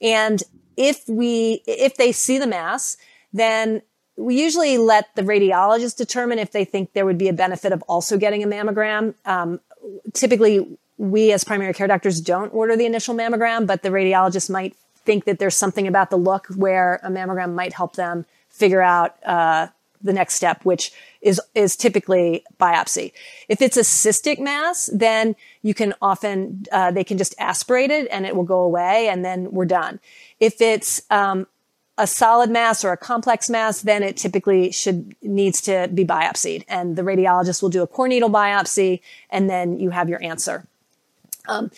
[0.00, 0.42] And
[0.76, 2.96] if we, if they see the mass,
[3.32, 3.82] then
[4.16, 7.82] we usually let the radiologist determine if they think there would be a benefit of
[7.82, 9.14] also getting a mammogram.
[9.24, 9.60] Um,
[10.12, 14.76] typically we as primary care doctors don't order the initial mammogram, but the radiologist might
[15.04, 19.16] think that there's something about the look where a mammogram might help them figure out
[19.24, 19.68] uh,
[20.02, 23.12] the next step, which is is typically biopsy.
[23.48, 28.08] If it's a cystic mass, then you can often uh, they can just aspirate it
[28.10, 30.00] and it will go away, and then we're done.
[30.38, 31.46] If it's um,
[32.00, 36.64] a solid mass or a complex mass, then it typically should needs to be biopsied,
[36.66, 40.66] and the radiologist will do a core needle biopsy, and then you have your answer.
[41.46, 41.70] Um,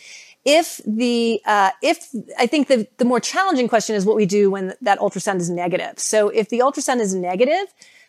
[0.45, 2.09] if the uh, if
[2.39, 5.51] I think the the more challenging question is what we do when that ultrasound is
[5.51, 5.99] negative.
[5.99, 7.67] So if the ultrasound is negative,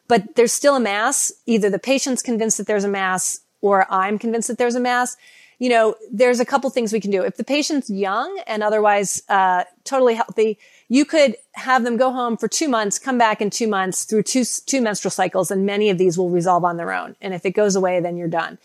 [0.08, 4.20] but there's still a mass, either the patient's convinced that there's a mass or I'm
[4.20, 5.18] convinced that there's a mass.
[5.60, 7.24] You know, there's a couple things we can do.
[7.24, 10.60] If the patient's young and otherwise uh, totally healthy,
[10.94, 14.22] you could have them go home for two months, come back in two months through
[14.22, 17.16] two, two menstrual cycles, and many of these will resolve on their own.
[17.20, 18.60] And if it goes away, then you're done.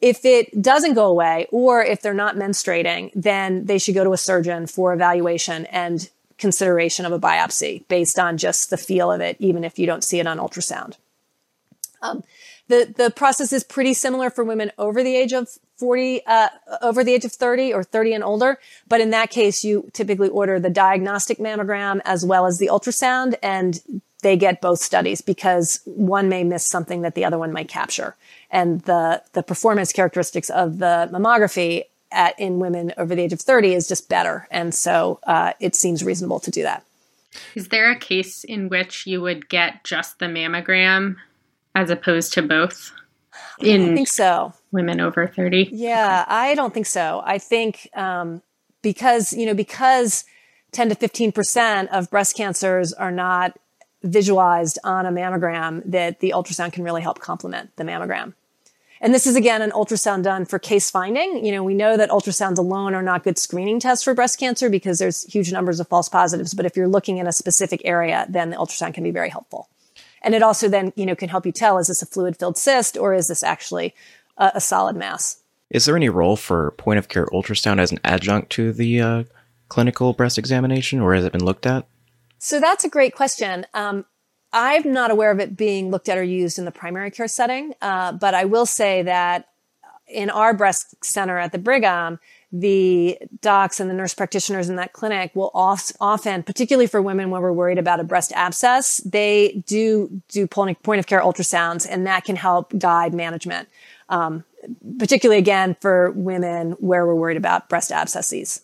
[0.00, 4.12] If it doesn't go away, or if they're not menstruating, then they should go to
[4.12, 9.20] a surgeon for evaluation and consideration of a biopsy based on just the feel of
[9.20, 10.98] it, even if you don't see it on ultrasound.
[12.00, 12.22] Um,
[12.68, 15.48] the, the process is pretty similar for women over the age of
[15.82, 16.48] 40, uh,
[16.80, 18.60] over the age of 30 or 30 and older.
[18.86, 23.34] But in that case, you typically order the diagnostic mammogram as well as the ultrasound
[23.42, 23.80] and
[24.22, 28.14] they get both studies because one may miss something that the other one might capture.
[28.48, 33.40] And the, the performance characteristics of the mammography at, in women over the age of
[33.40, 34.46] 30 is just better.
[34.52, 36.84] And so, uh, it seems reasonable to do that.
[37.56, 41.16] Is there a case in which you would get just the mammogram
[41.74, 42.92] as opposed to both?
[43.58, 44.54] In I think so.
[44.72, 45.68] Women over 30?
[45.72, 47.22] Yeah, I don't think so.
[47.24, 48.42] I think um,
[48.82, 50.24] because, you know, because
[50.72, 53.58] 10 to 15% of breast cancers are not
[54.02, 58.34] visualized on a mammogram, that the ultrasound can really help complement the mammogram.
[59.00, 61.44] And this is again an ultrasound done for case finding.
[61.44, 64.70] You know, we know that ultrasounds alone are not good screening tests for breast cancer
[64.70, 66.54] because there's huge numbers of false positives.
[66.54, 69.68] But if you're looking in a specific area, then the ultrasound can be very helpful.
[70.22, 72.56] And it also then, you know, can help you tell, is this a fluid filled
[72.56, 73.92] cyst or is this actually
[74.42, 75.42] a, a, solid mass?
[75.70, 79.24] Is there any role for point of care ultrasound as an adjunct to the uh,
[79.68, 81.86] clinical breast examination or has it been looked at?
[82.38, 83.66] So that's a great question.
[83.72, 84.04] Um,
[84.52, 87.72] I'm not aware of it being looked at or used in the primary care setting,
[87.80, 89.48] uh, but I will say that
[90.06, 92.18] in our breast center at the Brigham,
[92.52, 97.40] the docs and the nurse practitioners in that clinic will often, particularly for women when
[97.40, 102.24] we're worried about a breast abscess, they do do point of care ultrasounds, and that
[102.24, 103.68] can help guide management.
[104.12, 104.44] Um,
[104.98, 108.60] particularly again for women where we're worried about breast abscesses.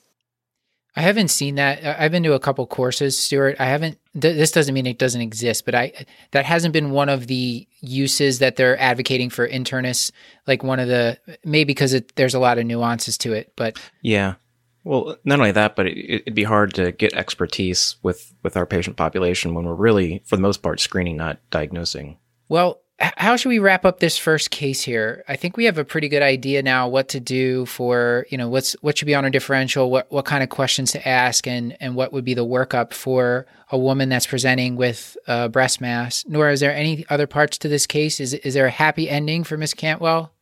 [0.94, 1.84] I haven't seen that.
[2.00, 3.56] I've been to a couple courses, Stuart.
[3.60, 3.98] I haven't.
[4.20, 5.92] Th- this doesn't mean it doesn't exist, but I
[6.32, 10.10] that hasn't been one of the uses that they're advocating for internists.
[10.46, 13.78] Like one of the maybe because it, there's a lot of nuances to it, but
[14.02, 14.34] yeah.
[14.82, 18.66] Well, not only that, but it, would be hard to get expertise with with our
[18.66, 22.18] patient population when we're really, for the most part, screening, not diagnosing.
[22.48, 25.22] Well, how should we wrap up this first case here?
[25.28, 28.48] I think we have a pretty good idea now what to do for, you know,
[28.48, 31.76] what's what should be on a differential, what what kind of questions to ask and
[31.80, 36.24] and what would be the workup for a woman that's presenting with a breast mass.
[36.26, 38.18] Nora, is there any other parts to this case?
[38.18, 40.32] Is is there a happy ending for Miss Cantwell?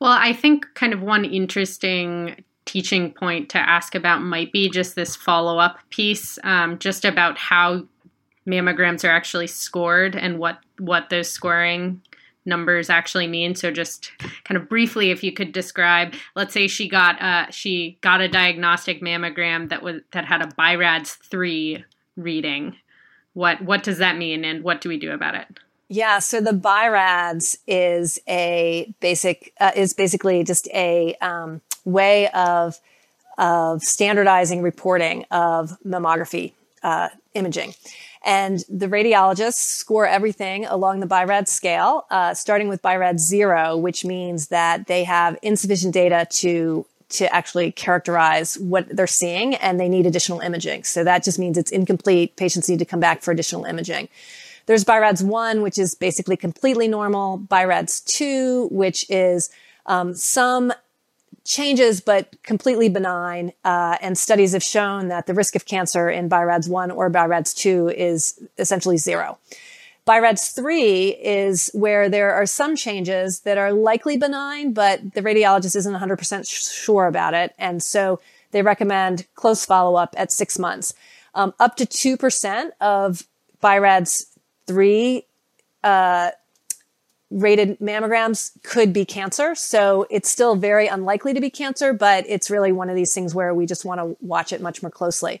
[0.00, 4.94] Well, I think kind of one interesting teaching point to ask about might be just
[4.94, 7.84] this follow up piece, um, just about how
[8.46, 12.02] mammograms are actually scored and what what those scoring
[12.44, 13.54] numbers actually mean.
[13.54, 14.10] So just
[14.44, 18.28] kind of briefly if you could describe let's say she got uh she got a
[18.28, 21.84] diagnostic mammogram that was that had a BI-RADS 3
[22.16, 22.76] reading.
[23.34, 25.46] What what does that mean and what do we do about it?
[25.88, 32.78] Yeah so the BI-RADS is a basic uh, is basically just a um, way of
[33.38, 37.72] of standardizing reporting of mammography uh, imaging
[38.24, 44.04] and the radiologists score everything along the BI-RADS scale, uh, starting with BI-RADS zero, which
[44.04, 49.88] means that they have insufficient data to to actually characterize what they're seeing and they
[49.88, 50.82] need additional imaging.
[50.82, 52.36] So that just means it's incomplete.
[52.36, 54.08] Patients need to come back for additional imaging.
[54.64, 57.36] There's BI-RADS 1, which is basically completely normal.
[57.36, 59.50] BI-RADS 2, which is
[59.86, 60.72] um, some
[61.44, 63.52] changes, but completely benign.
[63.64, 67.54] Uh, and studies have shown that the risk of cancer in BI-RADS 1 or BI-RADS
[67.54, 69.38] 2 is essentially zero.
[70.04, 75.76] BI-RADS 3 is where there are some changes that are likely benign, but the radiologist
[75.76, 77.54] isn't 100% sure about it.
[77.58, 80.94] And so they recommend close follow up at six months.
[81.34, 83.26] Um, up to 2% of
[83.60, 84.26] BI-RADS
[84.66, 85.24] 3
[85.84, 86.30] uh,
[87.32, 89.54] rated mammograms could be cancer.
[89.54, 93.34] So it's still very unlikely to be cancer, but it's really one of these things
[93.34, 95.40] where we just want to watch it much more closely.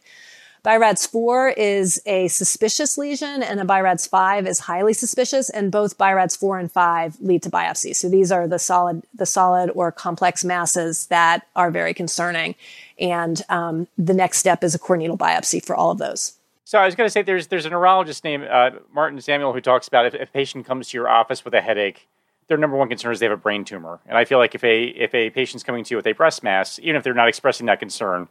[0.62, 5.98] BI-RADS 4 is a suspicious lesion and a BI-RADS 5 is highly suspicious and both
[5.98, 7.96] BI-RADS 4 and 5 lead to biopsy.
[7.96, 12.54] So these are the solid, the solid or complex masses that are very concerning.
[12.96, 16.34] And um, the next step is a core needle biopsy for all of those.
[16.64, 19.60] So I was going to say there's there's a neurologist named uh, Martin Samuel who
[19.60, 22.08] talks about if, if, a patient comes to your office with a headache,
[22.46, 24.00] their number one concern is they have a brain tumor.
[24.06, 26.42] And I feel like if a if a patient's coming to you with a breast
[26.42, 28.28] mass, even if they're not expressing that concern,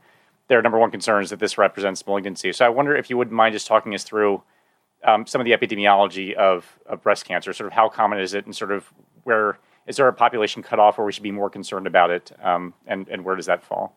[0.47, 2.51] their number one concern is that this represents malignancy.
[2.53, 4.41] So I wonder if you wouldn't mind just talking us through
[5.03, 7.51] um, some of the epidemiology of, of breast cancer.
[7.51, 10.97] Sort of how common is it, and sort of where is there a population cutoff
[10.97, 13.93] where we should be more concerned about it, um, and and where does that fall?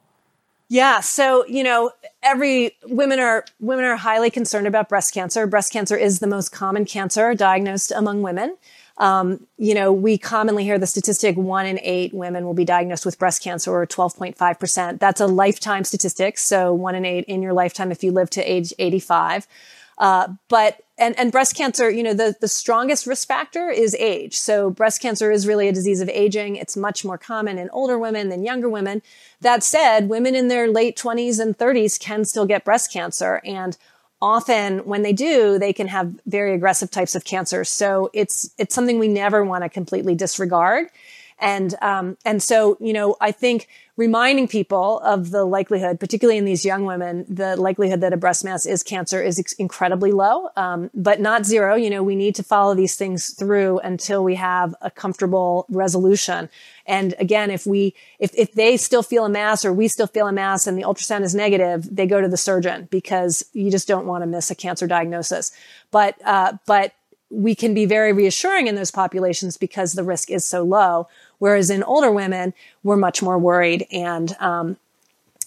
[0.75, 0.99] Yeah.
[0.99, 5.47] So, you know, every women are, women are highly concerned about breast cancer.
[5.47, 8.57] Breast cancer is the most common cancer diagnosed among women.
[8.99, 13.07] Um, you know, we commonly hear the statistic one in eight women will be diagnosed
[13.07, 14.99] with breast cancer or 12.5%.
[14.99, 16.39] That's a lifetime statistic.
[16.39, 19.47] So one in eight in your lifetime if you live to age 85.
[19.99, 24.37] Uh, but and, and breast cancer, you know, the, the strongest risk factor is age.
[24.37, 26.55] So breast cancer is really a disease of aging.
[26.57, 29.03] It's much more common in older women than younger women.
[29.41, 33.41] That said, women in their late 20s and 30s can still get breast cancer.
[33.45, 33.77] And
[34.23, 37.65] often when they do, they can have very aggressive types of cancer.
[37.65, 40.89] So it's, it's something we never want to completely disregard.
[41.45, 46.47] And, um, and so, you know, I think reminding people of the likelihood, particularly in
[46.47, 50.49] these young women, the likelihood that a breast mass is cancer is ex- incredibly low,
[50.57, 51.75] um, but not zero.
[51.75, 56.49] You know, we need to follow these things through until we have a comfortable resolution.
[56.87, 60.27] And again, if we, if, if they still feel a mass or we still feel
[60.27, 63.87] a mass and the ultrasound is negative, they go to the surgeon because you just
[63.87, 65.53] don't want to miss a cancer diagnosis.
[65.91, 66.95] But, uh, but
[67.31, 71.09] we can be very reassuring in those populations because the risk is so low.
[71.39, 74.77] Whereas in older women, we're much more worried and, um,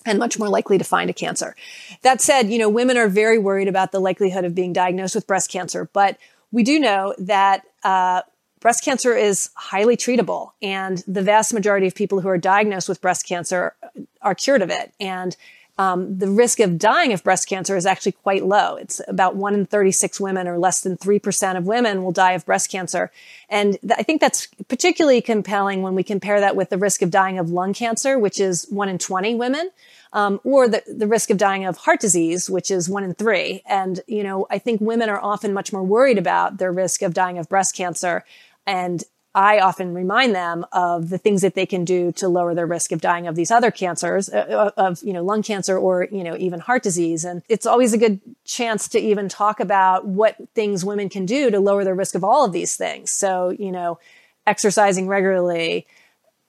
[0.05, 1.55] and much more likely to find a cancer.
[2.01, 5.27] That said, you know, women are very worried about the likelihood of being diagnosed with
[5.27, 6.17] breast cancer, but
[6.51, 8.21] we do know that, uh,
[8.59, 13.01] breast cancer is highly treatable and the vast majority of people who are diagnosed with
[13.01, 13.75] breast cancer
[14.21, 14.93] are cured of it.
[14.99, 15.35] And
[15.77, 18.75] um, the risk of dying of breast cancer is actually quite low.
[18.75, 22.45] It's about one in 36 women or less than 3% of women will die of
[22.45, 23.11] breast cancer.
[23.49, 27.11] And th- I think that's particularly compelling when we compare that with the risk of
[27.11, 29.69] dying of lung cancer, which is one in 20 women.
[30.13, 33.61] Um, or the, the risk of dying of heart disease, which is one in three.
[33.65, 37.13] And, you know, I think women are often much more worried about their risk of
[37.13, 38.23] dying of breast cancer.
[38.65, 39.03] And
[39.37, 42.91] I often remind them of the things that they can do to lower their risk
[42.91, 46.23] of dying of these other cancers, uh, uh, of, you know, lung cancer or, you
[46.23, 47.23] know, even heart disease.
[47.23, 51.51] And it's always a good chance to even talk about what things women can do
[51.51, 53.11] to lower their risk of all of these things.
[53.11, 53.99] So, you know,
[54.47, 55.85] exercising regularly,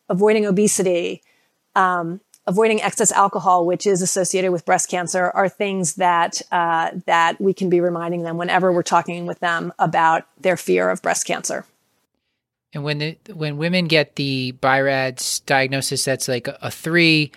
[0.08, 1.20] avoiding obesity,
[1.76, 7.38] um, avoiding excess alcohol, which is associated with breast cancer, are things that uh, that
[7.38, 11.26] we can be reminding them whenever we're talking with them about their fear of breast
[11.26, 11.66] cancer.
[12.78, 17.32] And when the when women get the BI-RADS diagnosis that's like a, a three,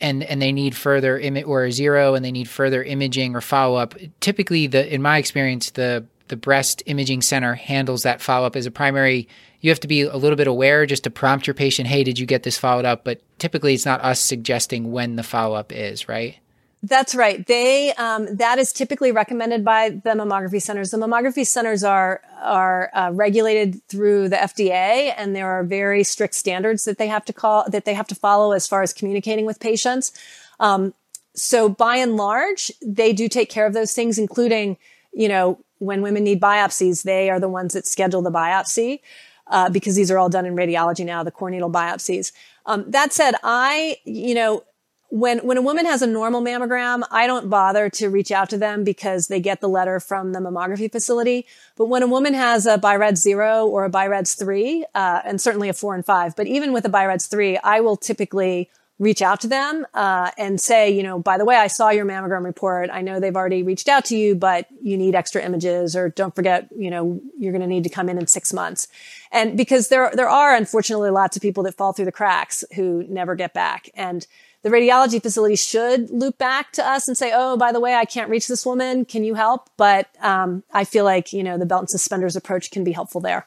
[0.00, 3.40] and and they need further Im- or a zero, and they need further imaging or
[3.40, 3.94] follow up.
[4.18, 8.66] Typically, the in my experience, the the breast imaging center handles that follow up as
[8.66, 9.28] a primary.
[9.60, 12.18] You have to be a little bit aware just to prompt your patient, "Hey, did
[12.18, 15.70] you get this followed up?" But typically, it's not us suggesting when the follow up
[15.70, 16.38] is, right?
[16.86, 17.44] That's right.
[17.44, 20.92] They um, that is typically recommended by the mammography centers.
[20.92, 26.34] The mammography centers are are uh, regulated through the FDA, and there are very strict
[26.34, 29.46] standards that they have to call that they have to follow as far as communicating
[29.46, 30.12] with patients.
[30.60, 30.94] Um,
[31.34, 34.76] so by and large, they do take care of those things, including
[35.12, 39.00] you know when women need biopsies, they are the ones that schedule the biopsy.
[39.48, 42.32] Uh, because these are all done in radiology now, the core needle biopsies.
[42.64, 44.64] Um, that said, I, you know,
[45.10, 48.58] when when a woman has a normal mammogram, I don't bother to reach out to
[48.58, 51.46] them because they get the letter from the mammography facility.
[51.76, 55.68] But when a woman has a BI-RADS zero or a BI-RADS three, uh, and certainly
[55.68, 59.40] a four and five, but even with a BI-RADS three, I will typically reach out
[59.42, 62.88] to them uh, and say, you know, by the way, I saw your mammogram report.
[62.90, 66.34] I know they've already reached out to you, but you need extra images, or don't
[66.34, 68.88] forget, you know, you're going to need to come in in six months.
[69.30, 73.04] And because there there are unfortunately lots of people that fall through the cracks who
[73.08, 74.26] never get back, and
[74.66, 78.04] the radiology facility should loop back to us and say, "Oh, by the way, I
[78.04, 79.04] can't reach this woman.
[79.04, 82.72] Can you help?" But um, I feel like you know the belt and suspenders approach
[82.72, 83.46] can be helpful there.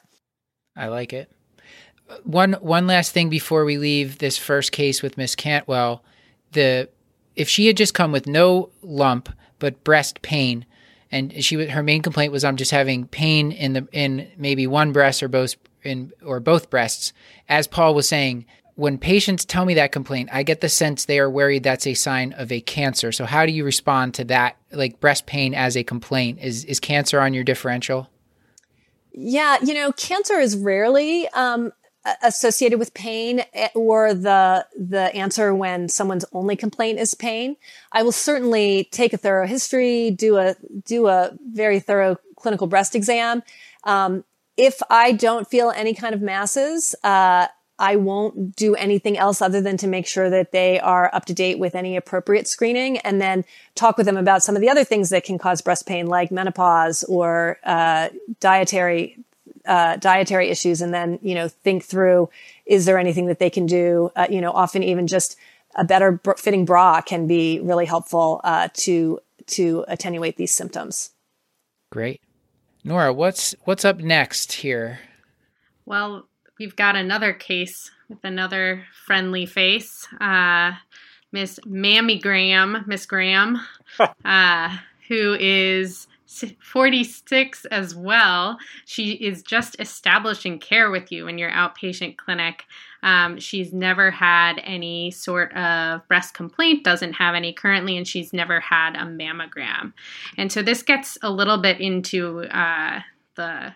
[0.74, 1.30] I like it.
[2.24, 6.02] One one last thing before we leave this first case with Miss Cantwell,
[6.52, 6.88] the
[7.36, 9.28] if she had just come with no lump
[9.58, 10.64] but breast pain,
[11.12, 14.92] and she her main complaint was I'm just having pain in the in maybe one
[14.92, 17.12] breast or both in or both breasts,
[17.46, 18.46] as Paul was saying
[18.80, 21.92] when patients tell me that complaint, I get the sense they are worried that's a
[21.92, 23.12] sign of a cancer.
[23.12, 24.56] So how do you respond to that?
[24.72, 28.08] Like breast pain as a complaint is is cancer on your differential?
[29.12, 31.74] Yeah, you know, cancer is rarely um,
[32.22, 37.56] associated with pain eh, or the the answer when someone's only complaint is pain.
[37.92, 42.94] I will certainly take a thorough history, do a do a very thorough clinical breast
[42.94, 43.42] exam.
[43.84, 44.24] Um,
[44.56, 47.48] if I don't feel any kind of masses, uh,
[47.80, 51.34] I won't do anything else other than to make sure that they are up to
[51.34, 53.42] date with any appropriate screening and then
[53.74, 56.30] talk with them about some of the other things that can cause breast pain like
[56.30, 59.16] menopause or uh, dietary
[59.66, 62.28] uh, dietary issues and then you know think through
[62.66, 64.10] is there anything that they can do?
[64.14, 65.36] Uh, you know often even just
[65.74, 71.10] a better fitting bra can be really helpful uh, to to attenuate these symptoms.
[71.90, 72.20] Great.
[72.84, 75.00] Nora what's what's up next here?
[75.86, 76.26] Well
[76.60, 80.72] we've got another case with another friendly face, uh,
[81.32, 83.58] Miss Mammy Graham, Miss Graham,
[84.24, 84.76] uh,
[85.08, 86.06] who is
[86.60, 88.58] 46 as well.
[88.84, 92.64] She is just establishing care with you in your outpatient clinic.
[93.02, 98.32] Um, she's never had any sort of breast complaint, doesn't have any currently, and she's
[98.32, 99.92] never had a mammogram.
[100.36, 103.00] And so this gets a little bit into uh,
[103.36, 103.72] the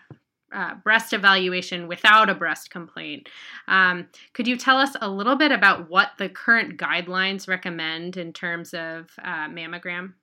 [0.55, 3.29] uh, breast evaluation without a breast complaint.
[3.69, 8.33] Um, could you tell us a little bit about what the current guidelines recommend in
[8.33, 10.15] terms of uh, mammogram?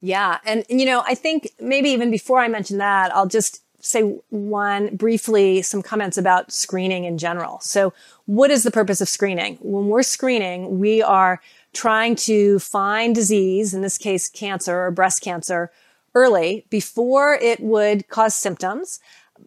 [0.00, 0.38] Yeah.
[0.44, 4.94] And, you know, I think maybe even before I mention that, I'll just say one
[4.96, 7.60] briefly some comments about screening in general.
[7.60, 7.92] So,
[8.26, 9.56] what is the purpose of screening?
[9.60, 11.40] When we're screening, we are
[11.72, 15.70] trying to find disease, in this case, cancer or breast cancer,
[16.14, 18.98] early before it would cause symptoms,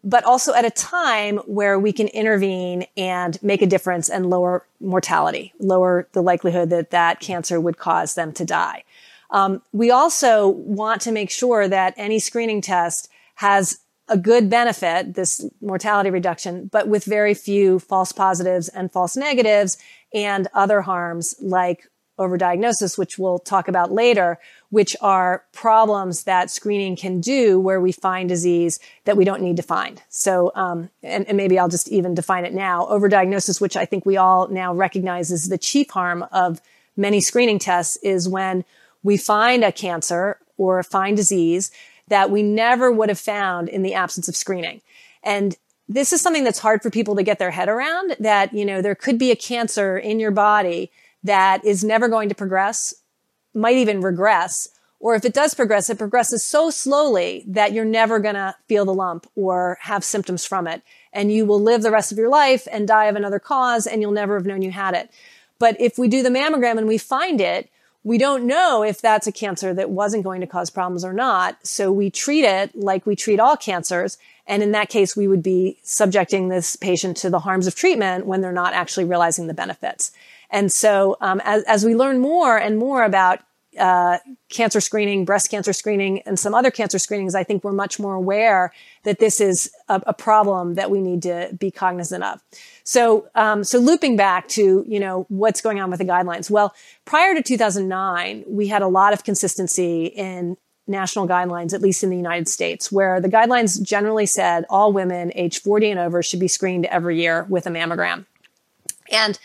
[0.03, 4.65] but also at a time where we can intervene and make a difference and lower
[4.79, 8.83] mortality, lower the likelihood that that cancer would cause them to die.
[9.31, 15.13] Um, we also want to make sure that any screening test has a good benefit,
[15.13, 19.77] this mortality reduction, but with very few false positives and false negatives
[20.13, 21.87] and other harms like
[22.19, 24.37] overdiagnosis, which we'll talk about later,
[24.69, 29.57] which are problems that screening can do where we find disease that we don't need
[29.57, 30.01] to find.
[30.09, 32.85] So, um, and, and, maybe I'll just even define it now.
[32.85, 36.61] Overdiagnosis, which I think we all now recognize is the chief harm of
[36.95, 38.65] many screening tests, is when
[39.01, 41.71] we find a cancer or find disease
[42.09, 44.81] that we never would have found in the absence of screening.
[45.23, 45.55] And
[45.87, 48.81] this is something that's hard for people to get their head around that, you know,
[48.81, 50.91] there could be a cancer in your body
[51.23, 52.93] that is never going to progress,
[53.53, 54.69] might even regress.
[54.99, 58.85] Or if it does progress, it progresses so slowly that you're never going to feel
[58.85, 60.81] the lump or have symptoms from it.
[61.13, 64.01] And you will live the rest of your life and die of another cause and
[64.01, 65.09] you'll never have known you had it.
[65.57, 67.69] But if we do the mammogram and we find it,
[68.03, 71.57] we don't know if that's a cancer that wasn't going to cause problems or not.
[71.65, 74.17] So we treat it like we treat all cancers.
[74.47, 78.25] And in that case, we would be subjecting this patient to the harms of treatment
[78.25, 80.11] when they're not actually realizing the benefits.
[80.49, 83.39] And so, um, as, as we learn more and more about
[83.77, 84.17] uh,
[84.49, 88.15] cancer screening, breast cancer screening, and some other cancer screenings, I think we're much more
[88.15, 88.73] aware
[89.03, 92.41] that this is a, a problem that we need to be cognizant of.
[92.83, 96.49] So, um, so looping back to you know what's going on with the guidelines.
[96.49, 96.73] Well,
[97.05, 102.09] prior to 2009, we had a lot of consistency in national guidelines, at least in
[102.09, 106.39] the United States, where the guidelines generally said all women age 40 and over should
[106.39, 108.25] be screened every year with a mammogram.
[109.11, 109.39] And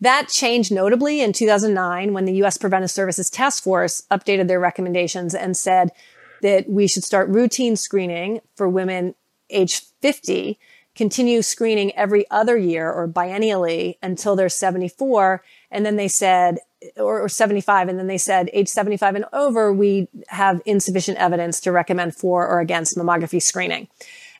[0.00, 2.56] that changed notably in 2009 when the U.S.
[2.56, 5.90] Preventive Services Task Force updated their recommendations and said
[6.42, 9.14] that we should start routine screening for women
[9.50, 10.58] age 50,
[10.94, 15.42] continue screening every other year or biennially until they're 74.
[15.70, 16.58] And then they said,
[16.96, 17.88] or, or 75.
[17.88, 22.46] And then they said age 75 and over, we have insufficient evidence to recommend for
[22.46, 23.88] or against mammography screening.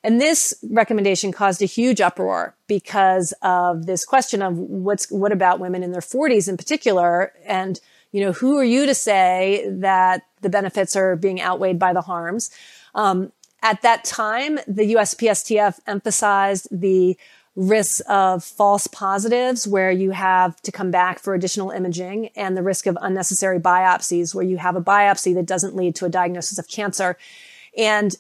[0.03, 5.61] And this recommendation caused a huge uproar because of this question of what's, what about
[5.61, 7.33] women in their 40s in particular?
[7.45, 7.79] And,
[8.13, 12.01] you know, who are you to say that the benefits are being outweighed by the
[12.01, 12.51] harms?
[12.95, 13.33] Um,
[13.63, 17.19] at that time, the USPSTF emphasized the
[17.57, 22.63] risks of false positives where you have to come back for additional imaging and the
[22.63, 26.59] risk of unnecessary biopsies where you have a biopsy that doesn't lead to a diagnosis
[26.59, 27.19] of cancer.
[27.77, 28.17] And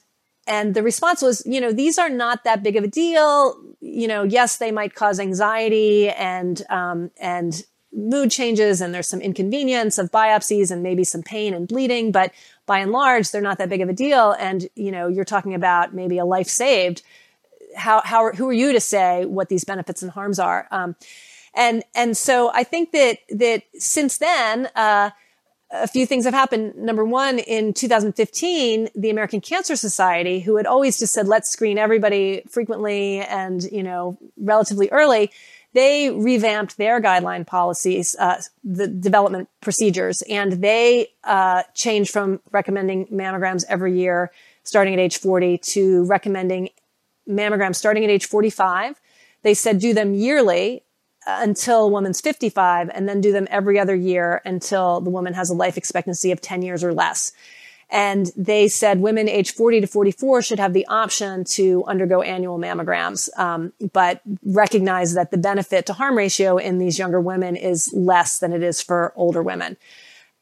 [0.51, 3.57] and the response was, you know, these are not that big of a deal.
[3.81, 9.21] You know, yes, they might cause anxiety and, um, and mood changes and there's some
[9.21, 12.33] inconvenience of biopsies and maybe some pain and bleeding, but
[12.67, 14.33] by and large, they're not that big of a deal.
[14.33, 17.03] And, you know, you're talking about maybe a life saved.
[17.77, 20.67] How, how, who are you to say what these benefits and harms are?
[20.73, 20.97] Um,
[21.55, 25.11] and, and so I think that, that since then, uh,
[25.71, 26.75] a few things have happened.
[26.77, 31.79] Number one, in 2015, the American Cancer Society, who had always just said, let's screen
[31.79, 35.31] everybody frequently and, you know, relatively early,
[35.73, 43.07] they revamped their guideline policies, uh, the development procedures, and they uh, changed from recommending
[43.07, 44.33] mammograms every year
[44.65, 46.71] starting at age 40 to recommending
[47.29, 49.01] mammograms starting at age 45.
[49.43, 50.83] They said do them yearly
[51.27, 55.51] until a woman's 55 and then do them every other year until the woman has
[55.51, 57.33] a life expectancy of 10 years or less.
[57.91, 62.57] And they said women age 40 to 44 should have the option to undergo annual
[62.57, 67.93] mammograms, um, but recognize that the benefit to harm ratio in these younger women is
[67.93, 69.77] less than it is for older women.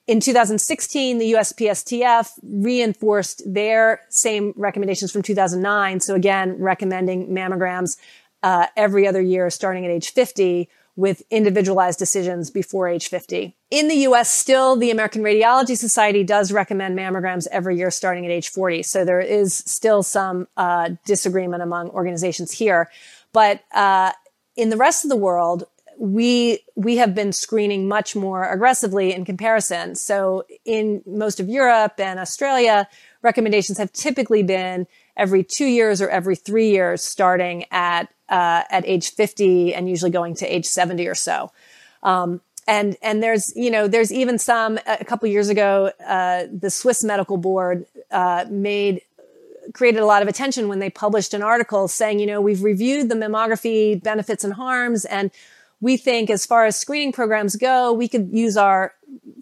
[0.06, 6.00] In 2016, the USPSTF reinforced their same recommendations from 2009.
[6.00, 7.98] So again, recommending mammograms
[8.42, 10.68] uh, every other year starting at age 50
[10.98, 13.56] with individualized decisions before age 50.
[13.70, 18.32] In the US, still the American Radiology Society does recommend mammograms every year starting at
[18.32, 18.82] age 40.
[18.82, 22.90] So there is still some uh, disagreement among organizations here.
[23.32, 24.10] But uh,
[24.56, 25.68] in the rest of the world,
[25.98, 29.94] we we have been screening much more aggressively in comparison.
[29.94, 32.88] So in most of Europe and Australia,
[33.22, 34.86] recommendations have typically been
[35.18, 40.10] every two years or every three years, starting at uh, at age 50 and usually
[40.10, 41.50] going to age 70 or so.
[42.02, 46.70] Um, and and there's you know there's even some a couple years ago uh, the
[46.70, 49.00] Swiss Medical Board uh, made
[49.72, 53.08] created a lot of attention when they published an article saying you know we've reviewed
[53.08, 55.30] the mammography benefits and harms and
[55.80, 58.94] we think as far as screening programs go we could use our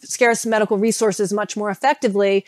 [0.02, 2.44] scarce medical resources much more effectively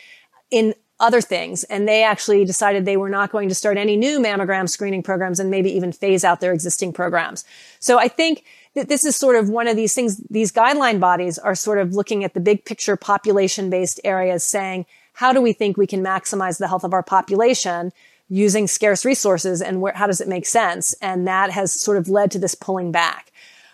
[0.49, 1.63] in other things.
[1.65, 5.39] And they actually decided they were not going to start any new mammogram screening programs
[5.39, 7.45] and maybe even phase out their existing programs.
[7.79, 8.43] So I think
[8.75, 10.17] that this is sort of one of these things.
[10.29, 14.85] These guideline bodies are sort of looking at the big picture population based areas saying,
[15.13, 17.91] how do we think we can maximize the health of our population
[18.29, 20.93] using scarce resources and where, how does it make sense?
[21.01, 23.31] And that has sort of led to this pulling back.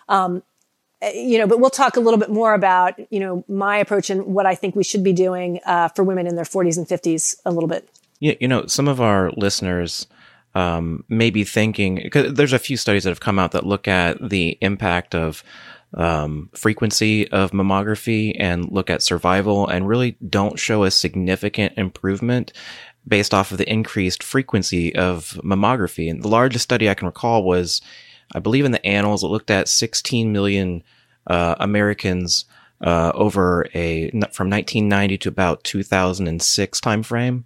[0.08, 0.42] Um,
[1.02, 4.24] you know, but we'll talk a little bit more about, you know, my approach and
[4.26, 7.36] what I think we should be doing uh, for women in their 40s and 50s
[7.44, 7.88] a little bit.
[8.20, 10.06] Yeah, you know, some of our listeners
[10.54, 13.86] um, may be thinking because there's a few studies that have come out that look
[13.86, 15.44] at the impact of
[15.94, 22.52] um, frequency of mammography and look at survival and really don't show a significant improvement
[23.06, 26.10] based off of the increased frequency of mammography.
[26.10, 27.80] And the largest study I can recall was
[28.34, 30.82] I believe in the annals, it looked at 16 million
[31.26, 32.44] uh, Americans
[32.80, 37.44] uh, over a from 1990 to about 2006 timeframe.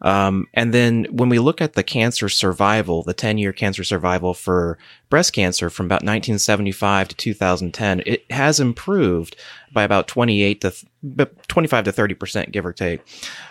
[0.00, 4.34] Um, and then when we look at the cancer survival, the 10 year cancer survival
[4.34, 4.76] for
[5.08, 9.36] breast cancer from about 1975 to 2010, it has improved
[9.72, 13.00] by about 28 to th- 25 to 30 percent, give or take.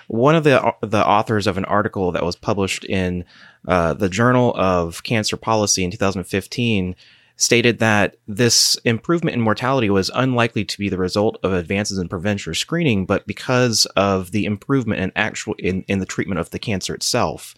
[0.07, 3.25] One of the the authors of an article that was published in
[3.67, 6.95] uh, the Journal of Cancer Policy in 2015
[7.35, 12.07] stated that this improvement in mortality was unlikely to be the result of advances in
[12.07, 16.49] prevention or screening, but because of the improvement in actual in, in the treatment of
[16.51, 17.55] the cancer itself.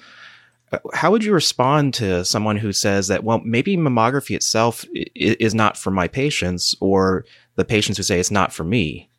[0.71, 5.53] Uh, how would you respond to someone who says that, well, maybe mammography itself is
[5.53, 7.25] not for my patients, or
[7.55, 9.09] the patients who say it's not for me?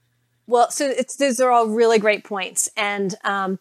[0.49, 3.59] Well, so those are all really great points, and um,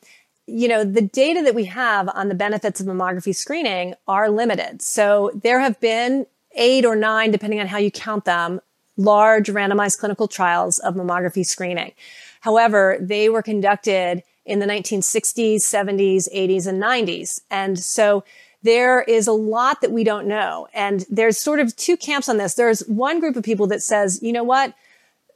[0.48, 4.82] you know, the data that we have on the benefits of mammography screening are limited.
[4.82, 8.62] So there have been eight or nine, depending on how you count them,
[8.98, 11.94] large randomized clinical trials of mammography screening.
[12.42, 17.42] However, they were conducted in the 1960s, 70s, 80s, and 90s.
[17.50, 18.24] And so
[18.62, 20.68] there is a lot that we don't know.
[20.74, 22.54] And there's sort of two camps on this.
[22.54, 24.74] There's one group of people that says, you know what?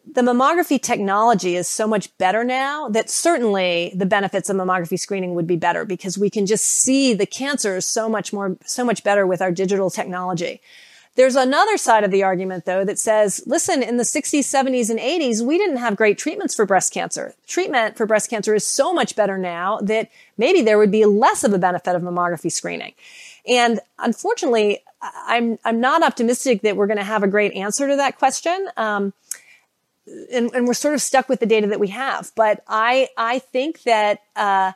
[0.05, 5.35] The mammography technology is so much better now that certainly the benefits of mammography screening
[5.35, 9.03] would be better because we can just see the cancers so much more, so much
[9.03, 10.61] better with our digital technology.
[11.15, 14.99] There's another side of the argument though that says, listen, in the 60s, 70s, and
[14.99, 17.33] 80s, we didn't have great treatments for breast cancer.
[17.45, 21.43] Treatment for breast cancer is so much better now that maybe there would be less
[21.43, 22.93] of a benefit of mammography screening.
[23.45, 27.95] And unfortunately, I'm, I'm not optimistic that we're going to have a great answer to
[27.97, 28.67] that question.
[28.77, 29.13] Um,
[30.31, 32.31] and, and, we're sort of stuck with the data that we have.
[32.35, 34.73] But I I think that uh,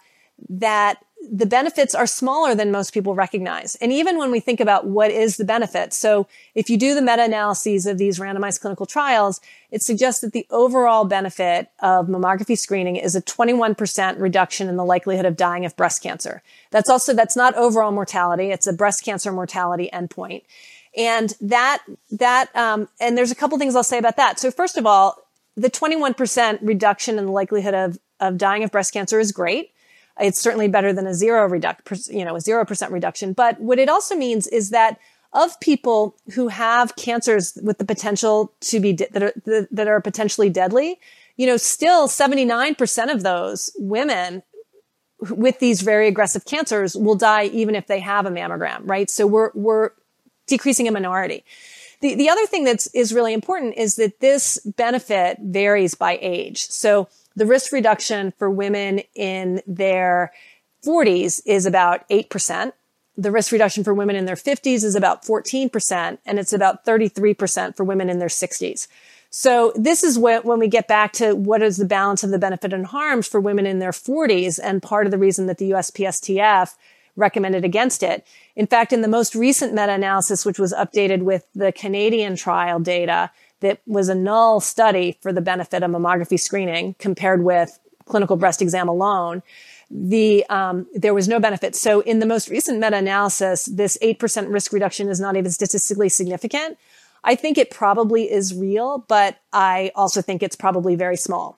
[0.50, 3.76] that the benefits are smaller than most people recognize.
[3.76, 7.02] And even when we think about what is the benefit, so if you do the
[7.02, 9.40] meta-analyses of these randomized clinical trials,
[9.72, 14.86] it suggests that the overall benefit of mammography screening is a 21% reduction in the
[14.86, 16.42] likelihood of dying of breast cancer.
[16.72, 18.52] That's also, that's not overall mortality.
[18.52, 20.44] It's a breast cancer mortality endpoint.
[20.96, 24.40] And that, that, um, and there's a couple things I'll say about that.
[24.40, 25.23] So first of all,
[25.56, 29.72] the 21% reduction in the likelihood of, of dying of breast cancer is great.
[30.20, 33.34] It's certainly better than a zero reduct, you know, a 0% reduction.
[33.34, 35.00] But what it also means is that
[35.34, 39.34] of people who have cancers with the potential to be, de- that are,
[39.72, 41.00] that are potentially deadly,
[41.38, 44.44] you know, still 79% of those women
[45.32, 49.10] with these very aggressive cancers will die even if they have a mammogram, right?
[49.10, 49.92] So we're, we're
[50.48, 51.44] decreasing a minority.
[52.04, 56.60] The, the other thing that's is really important is that this benefit varies by age.
[56.66, 60.34] So the risk reduction for women in their
[60.86, 62.74] 40s is about 8%.
[63.16, 67.78] The risk reduction for women in their 50s is about 14%, and it's about 33%
[67.78, 68.90] for women in their 60s.
[69.30, 72.74] So this is when we get back to what is the balance of the benefit
[72.74, 76.76] and harms for women in their 40s, and part of the reason that the USPSTF
[77.16, 78.26] recommended against it.
[78.56, 83.32] In fact, in the most recent meta-analysis, which was updated with the Canadian trial data,
[83.60, 88.62] that was a null study for the benefit of mammography screening compared with clinical breast
[88.62, 89.42] exam alone,
[89.90, 91.76] the um, there was no benefit.
[91.76, 96.10] So in the most recent meta-analysis, this eight percent risk reduction is not even statistically
[96.10, 96.78] significant.
[97.24, 101.58] I think it probably is real, but I also think it's probably very small.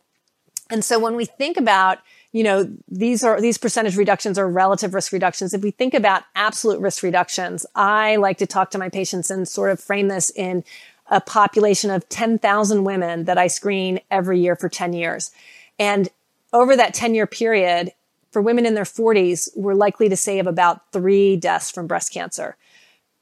[0.69, 1.99] And so when we think about
[2.35, 5.53] you know, these are, these percentage reductions are relative risk reductions.
[5.53, 9.47] If we think about absolute risk reductions, I like to talk to my patients and
[9.47, 10.65] sort of frame this in
[11.09, 15.31] a population of 10,000 women that I screen every year for 10 years.
[15.79, 16.09] And
[16.51, 17.93] over that 10 year period,
[18.31, 22.57] for women in their 40s, we're likely to save about three deaths from breast cancer.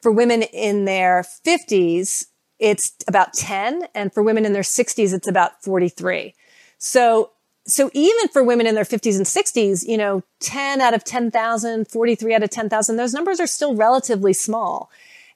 [0.01, 2.25] For women in their 50s,
[2.57, 3.89] it's about 10.
[3.93, 6.33] And for women in their 60s, it's about 43.
[6.79, 7.29] So,
[7.65, 11.87] so even for women in their 50s and 60s, you know, 10 out of 10,000,
[11.87, 14.91] 43 out of 10,000, those numbers are still relatively small.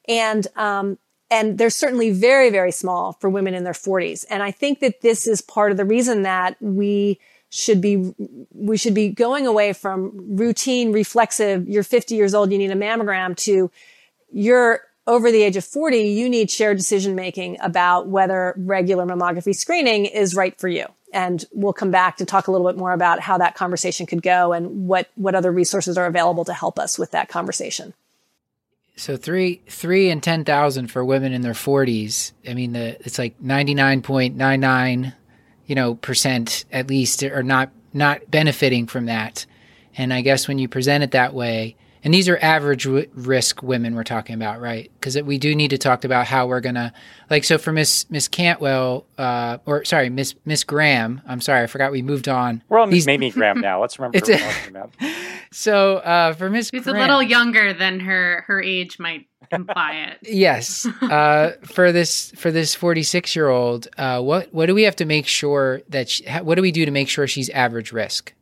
[0.08, 0.98] And, um,
[1.30, 4.26] and they're certainly very, very small for women in their 40s.
[4.30, 7.20] And I think that this is part of the reason that we
[7.50, 8.14] should be
[8.52, 12.76] we should be going away from routine reflexive you're 50 years old you need a
[12.76, 13.72] mammogram to
[14.30, 19.56] you're over the age of 40 you need shared decision making about whether regular mammography
[19.56, 22.92] screening is right for you and we'll come back to talk a little bit more
[22.92, 26.78] about how that conversation could go and what what other resources are available to help
[26.78, 27.94] us with that conversation
[28.96, 32.34] so three three and ten thousand for women in their forties.
[32.50, 35.14] I mean, the it's like ninety nine point nine nine
[35.68, 39.46] you know, percent at least are not not benefiting from that.
[39.96, 43.62] And I guess when you present it that way, and these are average w- risk
[43.64, 44.92] women we're talking about, right?
[45.00, 46.94] Because we do need to talk about how we're gonna,
[47.30, 51.22] like, so for Miss Miss Cantwell, uh, or sorry, Miss Miss Graham.
[51.28, 52.64] I'm sorry, I forgot we moved on.
[52.70, 53.82] We're on Miss Mamie Graham now.
[53.82, 54.92] Let's remember what we're talking about.
[55.52, 60.18] So uh, for Miss, she's a little younger than her her age might imply it.
[60.30, 60.86] yes.
[61.02, 65.06] Uh, for this for this 46 year old, uh, what what do we have to
[65.06, 68.34] make sure that she, what do we do to make sure she's average risk?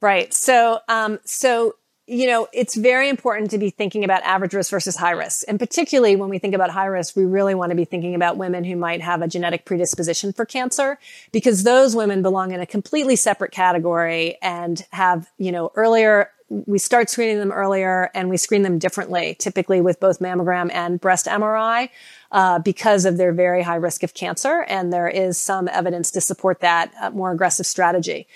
[0.00, 0.32] Right.
[0.32, 1.76] So um, so
[2.10, 5.44] you know, it's very important to be thinking about average risk versus high risk.
[5.46, 8.36] And particularly when we think about high risk, we really want to be thinking about
[8.36, 10.98] women who might have a genetic predisposition for cancer
[11.30, 16.30] because those women belong in a completely separate category and have, you know, earlier
[16.66, 21.00] we start screening them earlier and we screen them differently, typically with both mammogram and
[21.00, 21.90] breast MRI,
[22.32, 24.64] uh, because of their very high risk of cancer.
[24.66, 28.26] And there is some evidence to support that uh, more aggressive strategy.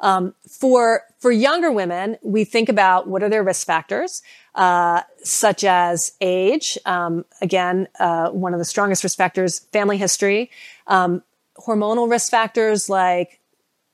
[0.00, 4.22] Um, for for younger women, we think about what are their risk factors,
[4.54, 6.78] uh, such as age.
[6.86, 10.50] Um, again, uh, one of the strongest risk factors, family history,
[10.86, 11.22] um,
[11.56, 13.40] hormonal risk factors like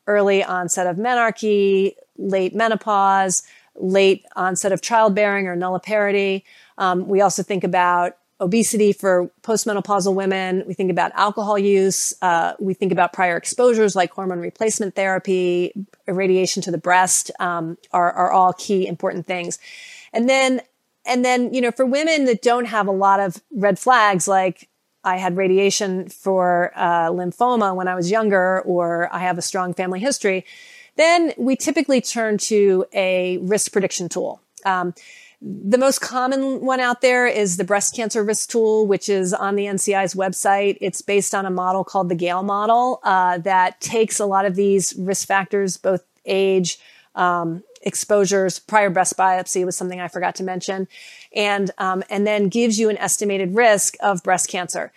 [0.06, 3.42] early onset of menarche, late menopause,
[3.74, 6.44] late onset of childbearing or nulliparity.
[6.78, 10.62] Um, we also think about obesity for postmenopausal women.
[10.66, 12.14] We think about alcohol use.
[12.20, 15.72] Uh, we think about prior exposures like hormone replacement therapy,
[16.06, 19.58] irradiation to the breast um, are, are all key important things.
[20.12, 20.60] And then,
[21.06, 24.68] and then, you know, for women that don't have a lot of red flags, like
[25.02, 29.72] I had radiation for uh, lymphoma when I was younger, or I have a strong
[29.72, 30.44] family history,
[30.96, 34.40] then we typically turn to a risk prediction tool.
[34.64, 34.94] Um,
[35.42, 39.56] the most common one out there is the breast cancer risk tool, which is on
[39.56, 40.78] the NCI's website.
[40.80, 44.56] It's based on a model called the Gail model uh, that takes a lot of
[44.56, 46.78] these risk factors, both age,
[47.14, 50.88] um, exposures, prior breast biopsy was something I forgot to mention,
[51.34, 54.92] and um, and then gives you an estimated risk of breast cancer.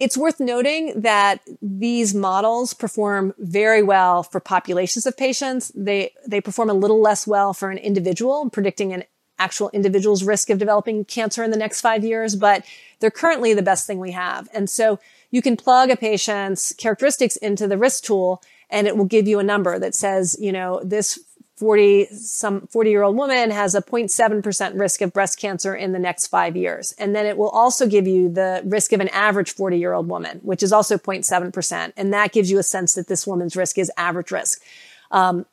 [0.00, 5.70] It's worth noting that these models perform very well for populations of patients.
[5.76, 9.04] They they perform a little less well for an individual, predicting an
[9.42, 12.64] actual individual's risk of developing cancer in the next five years, but
[13.00, 14.48] they're currently the best thing we have.
[14.54, 15.00] And so
[15.32, 18.40] you can plug a patient's characteristics into the risk tool
[18.70, 21.18] and it will give you a number that says, you know, this
[21.56, 25.98] 40, some 40 year old woman has a 0.7% risk of breast cancer in the
[25.98, 26.92] next five years.
[26.98, 30.08] And then it will also give you the risk of an average 40 year old
[30.08, 31.92] woman, which is also 0.7%.
[31.96, 34.62] And that gives you a sense that this woman's risk is average risk.
[35.10, 35.46] Um,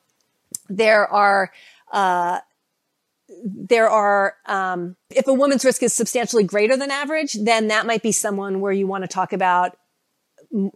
[0.68, 1.52] there are,
[1.92, 2.40] uh,
[3.44, 8.02] there are, um, if a woman's risk is substantially greater than average, then that might
[8.02, 9.76] be someone where you want to talk about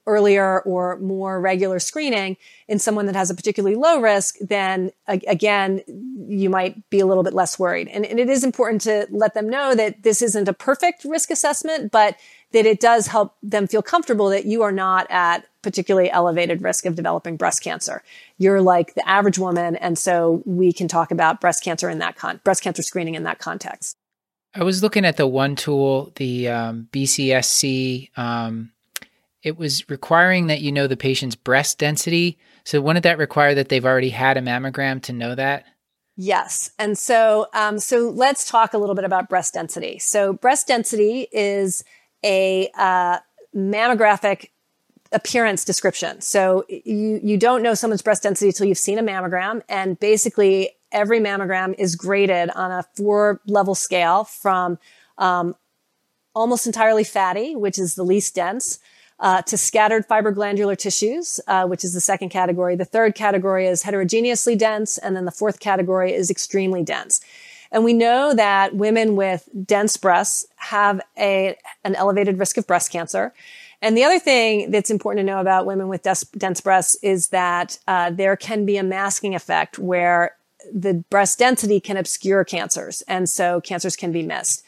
[0.07, 2.37] earlier or more regular screening
[2.69, 5.83] in someone that has a particularly low risk, then again,
[6.29, 7.89] you might be a little bit less worried.
[7.89, 11.31] And, and, it is important to let them know that this isn't a perfect risk
[11.31, 12.17] assessment, but
[12.55, 16.87] that it does help them feel comfortable that you are not at particularly elevated risk
[16.87, 18.01] of developing breast cancer.
[18.39, 19.75] You're like the average woman.
[19.75, 23.25] And so we can talk about breast cancer in that con, breast cancer screening in
[23.25, 23.97] that context.
[24.55, 28.17] I was looking at the one tool, the um, BCSC.
[28.17, 28.71] Um,
[29.43, 32.39] it was requiring that you know the patient's breast density.
[32.63, 35.65] So wouldn't that require that they've already had a mammogram to know that?
[36.17, 36.71] Yes.
[36.79, 39.99] And so, um, so let's talk a little bit about breast density.
[39.99, 41.83] So breast density is
[42.25, 43.19] a uh,
[43.55, 44.49] mammographic
[45.13, 46.21] appearance description.
[46.21, 50.71] So you you don't know someone's breast density until you've seen a mammogram, and basically
[50.91, 54.79] every mammogram is graded on a four level scale from
[55.19, 55.55] um,
[56.35, 58.81] almost entirely fatty, which is the least dense,
[59.21, 62.75] uh, to scattered fibroglandular tissues, uh, which is the second category.
[62.75, 67.21] The third category is heterogeneously dense, and then the fourth category is extremely dense.
[67.75, 72.93] And we know that women with dense breasts have a, an elevated risk of breast
[72.93, 73.35] cancer.
[73.83, 77.29] And the other thing that's important to know about women with des- dense breasts is
[77.31, 80.37] that uh, there can be a masking effect where
[80.73, 83.03] the breast density can obscure cancers.
[83.09, 84.65] And so cancers can be missed.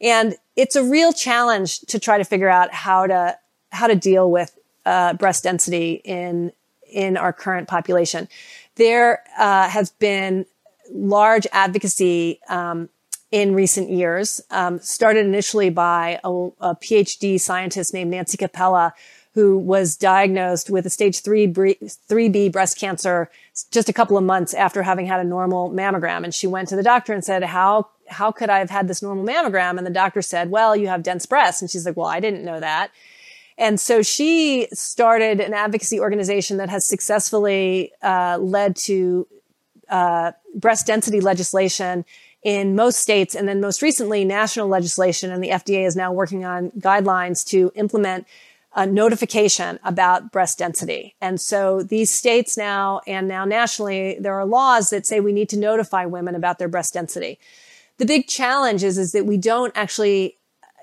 [0.00, 3.36] And it's a real challenge to try to figure out how to
[3.72, 6.52] how to deal with uh, breast density in
[6.90, 8.26] in our current population.
[8.76, 10.46] There uh, has been
[10.90, 12.88] large advocacy um,
[13.30, 18.92] in recent years, um, started initially by a, a, PhD scientist named Nancy Cappello,
[19.34, 23.30] who was diagnosed with a stage 3 3B breast cancer
[23.70, 26.24] just a couple of months after having had a normal mammogram.
[26.24, 29.02] And she went to the doctor and said, "How how could I have had this
[29.02, 32.06] normal mammogram?" And the doctor said, "Well, you have dense breasts." And she's like, "Well,
[32.06, 32.90] I didn't know that."
[33.58, 39.26] And so she started an advocacy organization that has successfully uh, led to
[39.88, 42.04] uh, breast density legislation
[42.42, 43.34] in most states.
[43.34, 45.32] And then most recently, national legislation.
[45.32, 48.26] And the FDA is now working on guidelines to implement
[48.74, 51.14] a notification about breast density.
[51.20, 55.48] And so these states now and now nationally, there are laws that say we need
[55.48, 57.38] to notify women about their breast density.
[57.96, 60.36] The big challenge is, is that we don't actually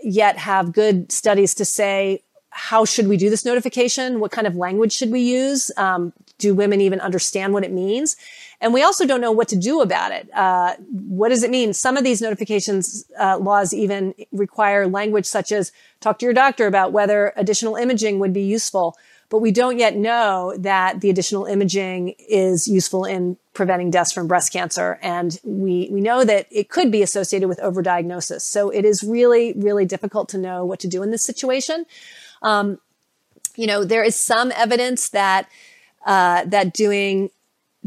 [0.04, 4.20] yet have good studies to say how should we do this notification?
[4.20, 5.72] What kind of language should we use?
[5.78, 8.18] Um, do women even understand what it means?
[8.62, 10.30] And we also don't know what to do about it.
[10.34, 11.74] Uh, what does it mean?
[11.74, 16.68] Some of these notifications uh, laws even require language such as talk to your doctor
[16.68, 18.98] about whether additional imaging would be useful.
[19.30, 24.28] But we don't yet know that the additional imaging is useful in preventing deaths from
[24.28, 25.00] breast cancer.
[25.02, 28.42] And we, we know that it could be associated with overdiagnosis.
[28.42, 31.86] So it is really, really difficult to know what to do in this situation.
[32.44, 32.80] Um,
[33.56, 35.50] you know, there is some evidence that
[36.06, 37.30] uh, that doing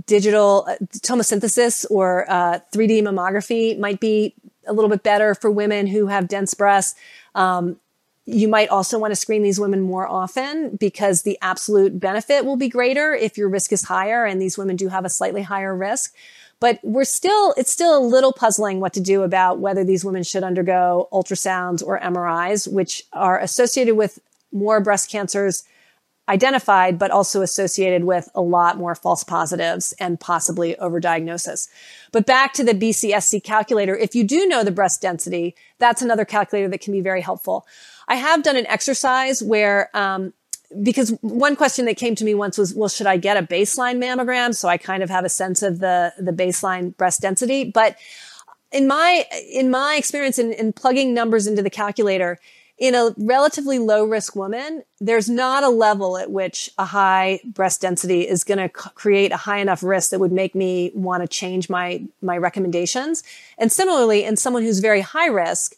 [0.07, 4.35] digital uh, tomosynthesis or uh, 3D mammography might be
[4.67, 6.99] a little bit better for women who have dense breasts.
[7.35, 7.77] Um,
[8.27, 12.57] you might also want to screen these women more often because the absolute benefit will
[12.57, 15.75] be greater if your risk is higher, and these women do have a slightly higher
[15.75, 16.15] risk.
[16.61, 20.25] But we're still, it's still a little puzzling what to do about whether these women
[20.25, 24.19] should undergo ultrasounds or MRIs, which are associated with
[24.53, 25.65] more breast cancers
[26.29, 31.69] identified, but also associated with a lot more false positives and possibly overdiagnosis.
[32.13, 36.25] But back to the BCSC calculator, if you do know the breast density, that's another
[36.25, 37.67] calculator that can be very helpful.
[38.09, 40.35] I have done an exercise where, um,
[40.83, 43.97] because one question that came to me once was, well, should I get a baseline
[43.97, 44.55] mammogram?
[44.55, 47.65] So I kind of have a sense of the, the baseline breast density.
[47.65, 47.97] But
[48.71, 52.39] in my, in my experience in, in plugging numbers into the calculator,
[52.79, 57.81] in a relatively low risk woman, there's not a level at which a high breast
[57.81, 61.23] density is going to c- create a high enough risk that would make me want
[61.23, 63.25] to change my, my recommendations.
[63.59, 65.75] And similarly, in someone who's very high risk,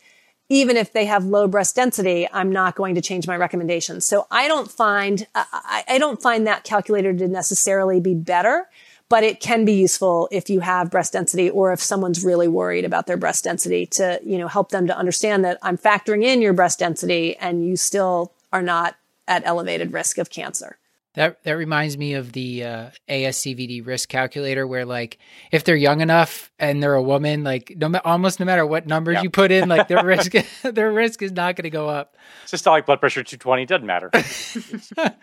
[0.51, 4.07] even if they have low breast density, I'm not going to change my recommendations.
[4.07, 8.69] So I don't find, I, I don't find that calculator to necessarily be better
[9.11, 12.85] but it can be useful if you have breast density or if someone's really worried
[12.87, 16.41] about their breast density to, you know, help them to understand that I'm factoring in
[16.41, 18.97] your breast density and you still are not
[19.27, 20.79] at elevated risk of cancer.
[21.15, 25.19] That that reminds me of the uh, ASCVD risk calculator, where like
[25.51, 29.17] if they're young enough and they're a woman, like no almost no matter what numbers
[29.17, 29.23] yeah.
[29.23, 30.33] you put in, like their risk
[30.63, 32.17] their risk is not going to go up.
[32.47, 34.09] Systolic blood pressure two twenty doesn't matter.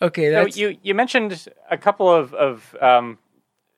[0.00, 0.54] Okay, that's...
[0.54, 3.18] So you you mentioned a couple of of um,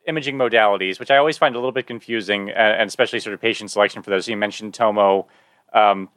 [0.07, 3.71] imaging modalities, which I always find a little bit confusing, and especially sort of patient
[3.71, 4.25] selection for those.
[4.25, 5.29] So you mentioned Tomo,
[5.73, 6.09] um,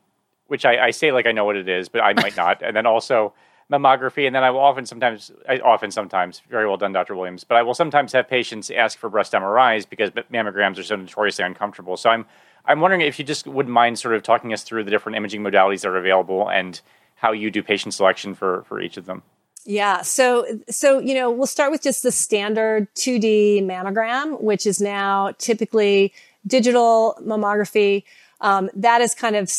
[0.47, 2.75] which I, I, say like I know what it is, but I might not, and
[2.75, 3.33] then also
[3.71, 7.15] mammography, and then I will often sometimes, I, often sometimes, very well done, Dr.
[7.15, 10.95] Williams, but I will sometimes have patients ask for breast MRIs because mammograms are so
[10.95, 11.95] notoriously uncomfortable.
[11.95, 12.25] So I'm
[12.65, 15.41] I'm wondering if you just wouldn't mind sort of talking us through the different imaging
[15.41, 16.79] modalities that are available and
[17.15, 19.23] how you do patient selection for for each of them.
[19.66, 20.01] Yeah.
[20.01, 25.34] So, so, you know, we'll start with just the standard 2D mammogram, which is now
[25.38, 26.14] typically
[26.47, 28.03] digital mammography.
[28.39, 29.51] Um, that is kind of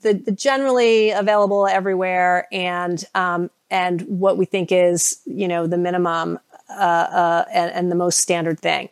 [0.00, 5.78] the, the, generally available everywhere and, um, and what we think is, you know, the
[5.78, 6.38] minimum,
[6.70, 8.88] uh, uh, and, and the most standard thing.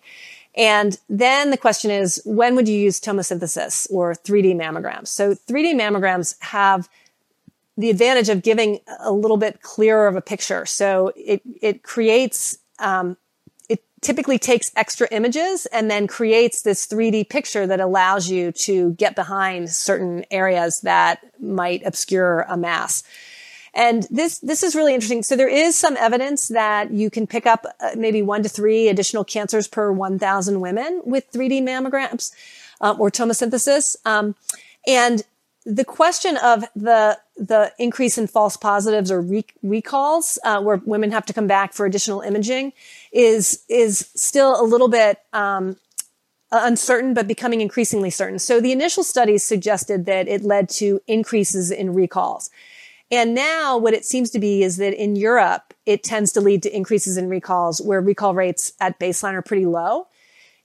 [0.55, 5.09] And then the question is, when would you use tomosynthesis or 3D mammograms?
[5.09, 6.89] So 3D mammograms have
[7.77, 10.67] the advantage of giving a little bit clearer of a picture.
[10.67, 13.17] So it it creates um,
[13.69, 18.93] it typically takes extra images and then creates this 3D picture that allows you to
[18.95, 23.03] get behind certain areas that might obscure a mass.
[23.73, 25.23] And this, this is really interesting.
[25.23, 28.89] So there is some evidence that you can pick up uh, maybe one to three
[28.89, 32.33] additional cancers per 1,000 women with 3D mammograms
[32.81, 33.97] um, or tomosynthesis.
[34.05, 34.35] Um,
[34.87, 35.23] and
[35.71, 41.11] the question of the the increase in false positives or re- recalls, uh, where women
[41.13, 42.73] have to come back for additional imaging,
[43.13, 45.77] is is still a little bit um,
[46.51, 48.39] uncertain, but becoming increasingly certain.
[48.39, 52.51] So the initial studies suggested that it led to increases in recalls.
[53.11, 56.63] And now what it seems to be is that in Europe, it tends to lead
[56.63, 60.07] to increases in recalls where recall rates at baseline are pretty low.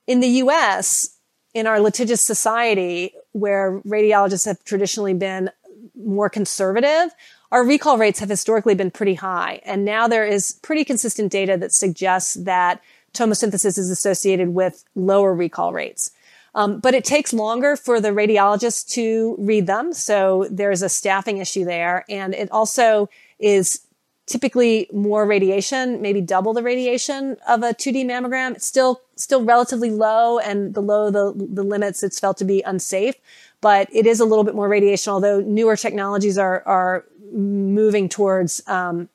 [0.05, 1.15] In the US,
[1.55, 5.49] in our litigious society, where radiologists have traditionally been
[5.93, 7.13] more conservative,
[7.51, 9.59] our recall rates have historically been pretty high.
[9.65, 12.81] And now there is pretty consistent data that suggests that
[13.13, 16.11] tomosynthesis is associated with lower recall rates.
[16.53, 19.91] Um, but it takes longer for the radiologist to read them.
[19.91, 22.05] So there's a staffing issue there.
[22.07, 23.81] And it also is
[24.27, 28.55] typically more radiation, maybe double the radiation of a 2D mammogram.
[28.55, 33.15] It's still, still relatively low and below the, the limits it's felt to be unsafe.
[33.61, 38.61] But it is a little bit more radiation, although newer technologies are, are moving towards,
[38.67, 39.09] um,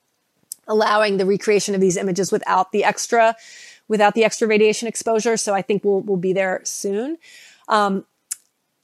[0.67, 3.37] allowing the recreation of these images without the extra
[3.91, 5.37] without the extra radiation exposure.
[5.37, 7.19] So I think we'll, we'll be there soon.
[7.67, 8.07] Um,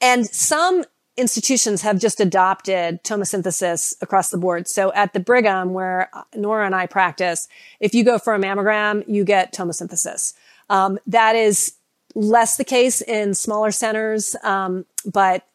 [0.01, 0.85] and some
[1.17, 4.69] institutions have just adopted tomosynthesis across the board.
[4.69, 7.49] So at the Brigham, where Nora and I practice,
[7.81, 10.35] if you go for a mammogram, you get tomosynthesis.
[10.69, 11.75] Um, that is
[12.15, 15.47] less the case in smaller centers, um, but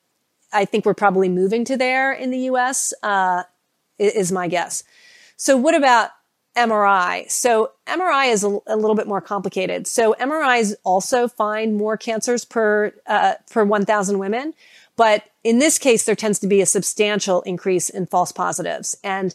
[0.53, 2.93] I think we're probably moving to there in the U.S.
[3.03, 3.43] Uh,
[3.97, 4.83] is my guess.
[5.37, 6.11] So what about
[6.55, 7.29] MRI.
[7.31, 9.87] So MRI is a, a, little bit more complicated.
[9.87, 14.53] So MRIs also find more cancers per uh, per 1,000 women,
[14.97, 19.33] but in this case, there tends to be a substantial increase in false positives, and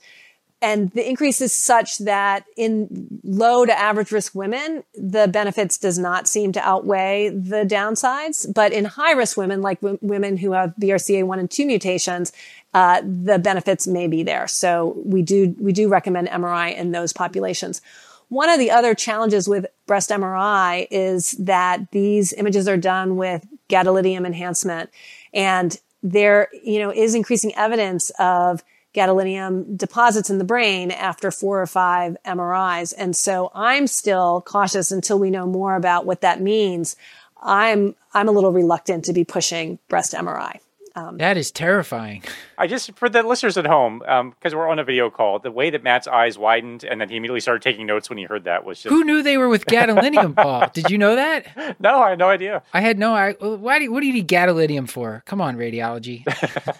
[0.63, 5.99] and the increase is such that in low to average risk women, the benefits does
[5.99, 8.53] not seem to outweigh the downsides.
[8.53, 12.33] But in high risk women, like w- women who have BRCA1 and 2 mutations,
[12.73, 14.49] uh, the benefits may be there.
[14.49, 17.83] So we do, we do recommend MRI in those populations.
[18.29, 23.47] One of the other challenges with breast MRI is that these images are done with
[23.69, 24.91] gadolinium enhancement
[25.35, 28.63] and there, you know, is increasing evidence of
[28.97, 32.95] gadolinium deposits in the brain after four or five MRIs.
[32.97, 36.97] And so I'm still cautious until we know more about what that means.
[37.43, 40.61] I'm, I'm a little reluctant to be pushing breast MRI.
[40.97, 42.25] Um, that is terrifying.
[42.57, 45.51] I just, for the listeners at home, because um, we're on a video call, the
[45.51, 48.45] way that Matt's eyes widened and then he immediately started taking notes when he heard
[48.45, 48.91] that was just.
[48.91, 50.71] Who knew they were with gadolinium, Paul?
[50.73, 51.79] Did you know that?
[51.79, 52.63] No, I had no idea.
[52.73, 53.15] I had no.
[53.15, 55.23] I, why do what do you need gadolinium for?
[55.27, 56.25] Come on, radiology.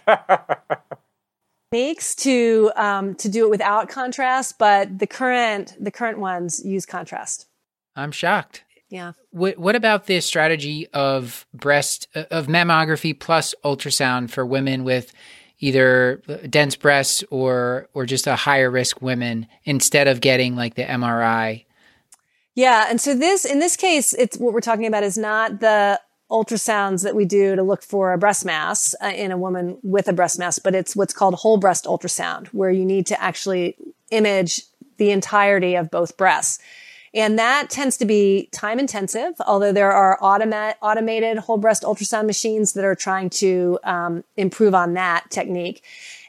[1.77, 6.87] techniques to um, to do it without contrast, but the current the current ones use
[6.87, 7.47] contrast.
[7.95, 8.65] I'm shocked.
[8.89, 9.13] Yeah.
[9.31, 15.13] What What about the strategy of breast of mammography plus ultrasound for women with
[15.59, 20.85] either dense breasts or or just a higher risk women instead of getting like the
[20.85, 21.65] MRI?
[22.55, 26.01] Yeah, and so this in this case, it's what we're talking about is not the
[26.31, 30.09] ultrasounds that we do to look for a breast mass uh, in a woman with
[30.09, 33.77] a breast mass, but it's what's called whole breast ultrasound, where you need to actually
[34.11, 34.63] image
[34.97, 36.59] the entirety of both breasts.
[37.15, 42.27] And that tends to be time intensive, although there are automa- automated whole breast ultrasound
[42.27, 45.83] machines that are trying to um, improve on that technique.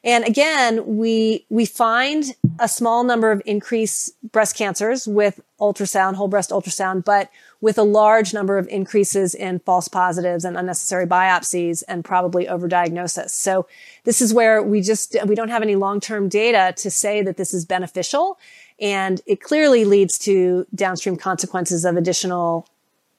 [0.07, 6.29] And again, we, we find a small number of increased breast cancers with ultrasound, whole
[6.29, 7.29] breast ultrasound, but
[7.59, 13.31] with a large number of increases in false positives and unnecessary biopsies and probably overdiagnosis.
[13.31, 13.67] So
[14.05, 17.53] this is where we just, we don't have any long-term data to say that this
[17.53, 18.39] is beneficial.
[18.79, 22.69] And it clearly leads to downstream consequences of additional,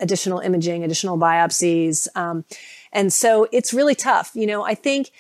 [0.01, 2.09] additional imaging, additional biopsies.
[2.16, 2.47] Um,
[2.95, 4.30] and so it's really tough.
[4.32, 5.11] You know, I think,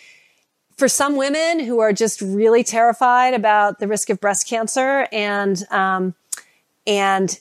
[0.78, 5.64] for some women who are just really terrified about the risk of breast cancer and
[5.70, 6.14] um,
[6.86, 7.40] and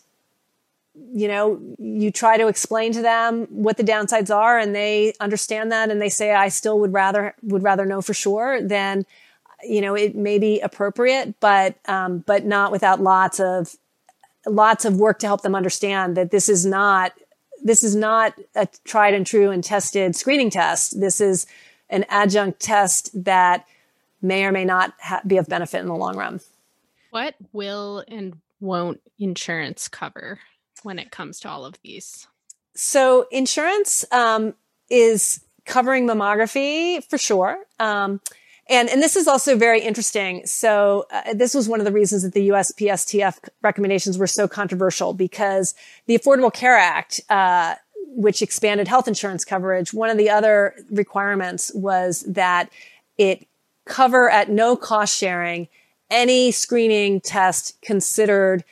[1.14, 5.72] you know you try to explain to them what the downsides are and they understand
[5.72, 9.06] that and they say i still would rather would rather know for sure then
[9.64, 13.76] you know it may be appropriate but um, but not without lots of
[14.48, 17.14] lots of work to help them understand that this is not
[17.64, 21.00] this is not a tried and true and tested screening test.
[21.00, 21.46] This is
[21.90, 23.66] an adjunct test that
[24.22, 26.40] may or may not ha- be of benefit in the long run.
[27.12, 30.40] What will and won't insurance cover
[30.84, 32.28] when it comes to all of these?
[32.74, 34.54] So, insurance um,
[34.90, 37.58] is covering mammography for sure.
[37.80, 38.22] Um,
[38.70, 40.46] and, and this is also very interesting.
[40.46, 45.14] So uh, this was one of the reasons that the USPSTF recommendations were so controversial
[45.14, 45.74] because
[46.06, 47.76] the Affordable Care Act, uh,
[48.06, 52.70] which expanded health insurance coverage, one of the other requirements was that
[53.18, 53.48] it
[53.86, 55.68] cover at no cost sharing
[56.10, 58.64] any screening test considered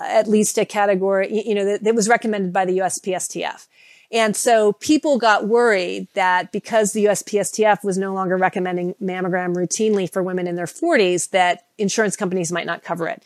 [0.00, 3.66] at least a category, you know, that, that was recommended by the USPSTF.
[4.12, 10.10] And so people got worried that because the USPSTF was no longer recommending mammogram routinely
[10.10, 13.24] for women in their 40s, that insurance companies might not cover it.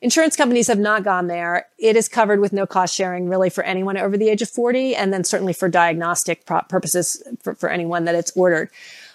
[0.00, 1.66] Insurance companies have not gone there.
[1.78, 4.94] It is covered with no cost sharing really for anyone over the age of 40
[4.94, 8.70] and then certainly for diagnostic purposes for, for anyone that it's ordered.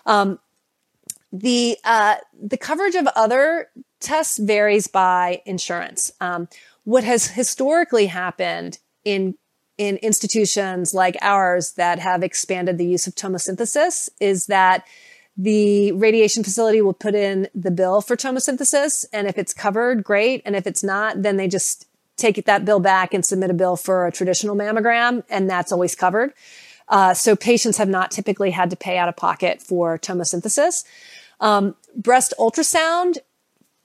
[0.05, 0.39] Um,
[1.31, 3.69] the, uh, the coverage of other
[3.99, 6.11] tests varies by insurance.
[6.21, 6.47] Um,
[6.83, 9.35] what has historically happened in
[9.77, 14.85] in institutions like ours that have expanded the use of tomosynthesis is that
[15.35, 19.05] the radiation facility will put in the bill for tomosynthesis.
[19.11, 20.41] And if it's covered, great.
[20.45, 23.75] And if it's not, then they just take that bill back and submit a bill
[23.75, 25.23] for a traditional mammogram.
[25.29, 26.33] And that's always covered.
[26.87, 30.83] Uh, so patients have not typically had to pay out of pocket for tomosynthesis.
[31.39, 33.17] Um, breast ultrasound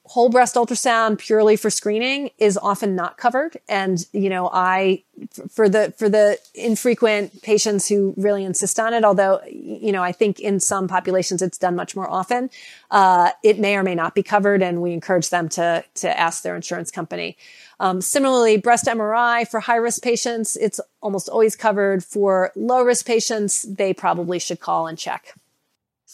[0.09, 3.59] whole breast ultrasound purely for screening is often not covered.
[3.69, 5.03] And, you know, I,
[5.51, 10.13] for the, for the infrequent patients who really insist on it, although, you know, I
[10.13, 12.49] think in some populations it's done much more often,
[12.91, 14.63] uh, it may or may not be covered.
[14.63, 17.37] And we encourage them to, to ask their insurance company.
[17.79, 22.03] Um, similarly, breast MRI for high risk patients, it's almost always covered.
[22.03, 25.35] For low risk patients, they probably should call and check.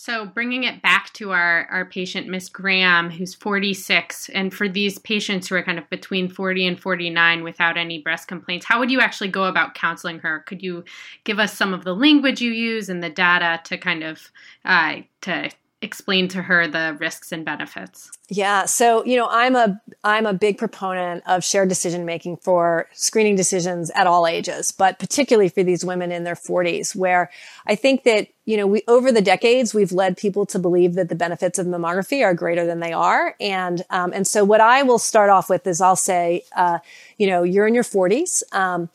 [0.05, 4.99] So, bringing it back to our, our patient, Miss Graham, who's 46, and for these
[4.99, 8.91] patients who are kind of between 40 and 49 without any breast complaints, how would
[8.91, 10.41] you actually go about counseling her?
[10.41, 10.85] Could you
[11.25, 14.31] give us some of the language you use and the data to kind of
[14.67, 15.49] uh, to
[15.85, 18.11] explain to her the risks and benefits.
[18.29, 22.89] Yeah so you know i'm a i'm a big proponent of shared decision making for
[22.93, 27.31] screening decisions at all ages but particularly for these women in their 40s where
[27.67, 31.09] i think that you know we over the decades we've led people to believe that
[31.09, 33.35] the benefits of mammography are greater than they are.
[33.41, 36.79] And um, and so what i will start off with is i'll say uh,
[37.19, 38.89] you know you're in your 40s um,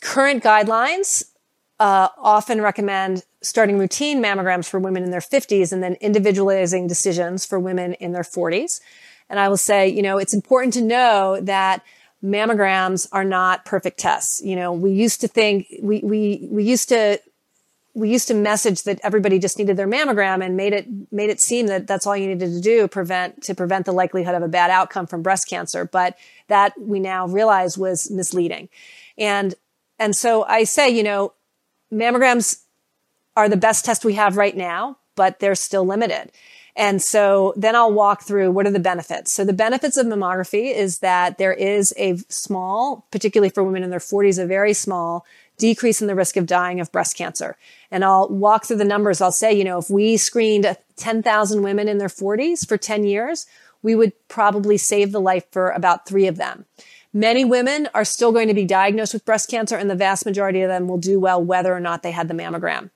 [0.00, 1.24] current guidelines
[1.80, 7.46] uh, often recommend starting routine mammograms for women in their 50s and then individualizing decisions
[7.46, 8.80] for women in their 40s.
[9.28, 11.82] And I will say, you know, it's important to know that
[12.22, 14.42] mammograms are not perfect tests.
[14.42, 17.18] You know, we used to think we we we used to
[17.94, 21.40] we used to message that everybody just needed their mammogram and made it made it
[21.40, 24.48] seem that that's all you needed to do prevent to prevent the likelihood of a
[24.48, 26.16] bad outcome from breast cancer but
[26.48, 28.68] that we now realize was misleading
[29.18, 29.54] and
[29.98, 31.32] and so i say you know
[31.92, 32.62] mammograms
[33.36, 36.32] are the best test we have right now, but they're still limited.
[36.76, 39.32] And so then I'll walk through what are the benefits.
[39.32, 43.90] So the benefits of mammography is that there is a small, particularly for women in
[43.90, 45.26] their 40s, a very small
[45.58, 47.56] decrease in the risk of dying of breast cancer.
[47.90, 49.20] And I'll walk through the numbers.
[49.20, 53.46] I'll say, you know, if we screened 10,000 women in their 40s for 10 years,
[53.82, 56.64] we would probably save the life for about three of them.
[57.12, 60.62] Many women are still going to be diagnosed with breast cancer and the vast majority
[60.62, 62.90] of them will do well whether or not they had the mammogram.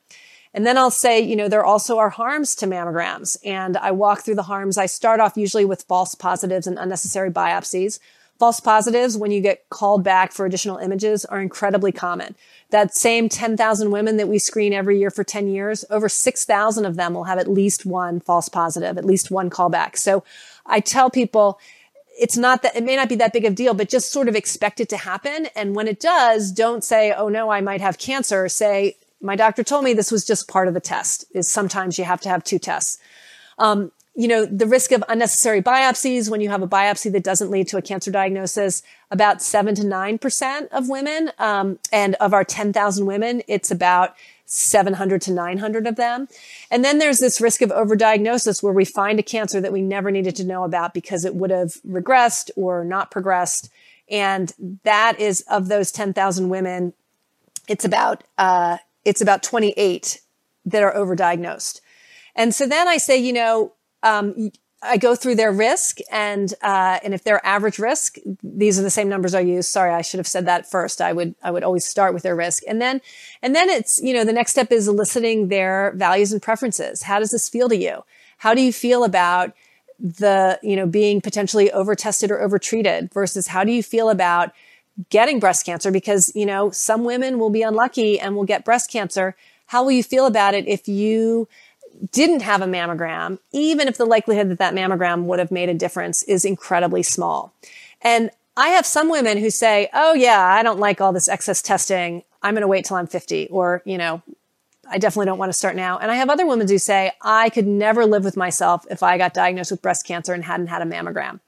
[0.55, 4.20] And then I'll say, you know, there also are harms to mammograms and I walk
[4.20, 4.78] through the harms.
[4.78, 7.98] I start off usually with false positives and unnecessary biopsies.
[8.38, 12.34] False positives, when you get called back for additional images, are incredibly common.
[12.70, 16.96] That same 10,000 women that we screen every year for 10 years, over 6,000 of
[16.96, 19.96] them will have at least one false positive, at least one callback.
[19.96, 20.24] So
[20.66, 21.61] I tell people,
[22.18, 24.28] it's not that it may not be that big of a deal, but just sort
[24.28, 25.46] of expect it to happen.
[25.55, 28.48] And when it does, don't say, Oh no, I might have cancer.
[28.48, 32.05] Say, my doctor told me this was just part of the test is sometimes you
[32.05, 32.99] have to have two tests.
[33.59, 37.51] Um, you know, the risk of unnecessary biopsies when you have a biopsy that doesn't
[37.51, 42.33] lead to a cancer diagnosis, about seven to nine percent of women, um, and of
[42.33, 44.14] our 10,000 women, it's about
[44.47, 46.29] 700 to 900 of them.
[46.70, 50.11] And then there's this risk of overdiagnosis where we find a cancer that we never
[50.11, 53.70] needed to know about because it would have regressed or not progressed.
[54.09, 54.53] And
[54.85, 56.93] that is of those 10,000 women,
[57.68, 60.20] it's about, uh, it's about 28
[60.66, 61.80] that are overdiagnosed.
[62.34, 64.50] And so then I say, you know, um,
[64.82, 68.90] I go through their risk and, uh, and if they're average risk, these are the
[68.90, 69.66] same numbers I use.
[69.66, 71.00] Sorry, I should have said that first.
[71.00, 72.62] I would, I would always start with their risk.
[72.68, 73.00] And then,
[73.40, 77.02] and then it's, you know, the next step is eliciting their values and preferences.
[77.02, 78.02] How does this feel to you?
[78.44, 79.55] how do you feel about
[79.98, 84.11] the, you know, being potentially over tested or over treated versus how do you feel
[84.11, 84.52] about
[85.11, 85.90] getting breast cancer?
[85.90, 89.36] Because, you know, some women will be unlucky and will get breast cancer.
[89.66, 91.49] How will you feel about it if you
[92.12, 95.74] didn't have a mammogram, even if the likelihood that that mammogram would have made a
[95.74, 97.53] difference is incredibly small?
[98.03, 101.61] And I have some women who say, Oh yeah, I don't like all this excess
[101.61, 102.22] testing.
[102.42, 104.22] I'm going to wait till I'm 50 or, you know,
[104.88, 105.99] I definitely don't want to start now.
[105.99, 109.18] And I have other women who say, I could never live with myself if I
[109.18, 111.40] got diagnosed with breast cancer and hadn't had a mammogram.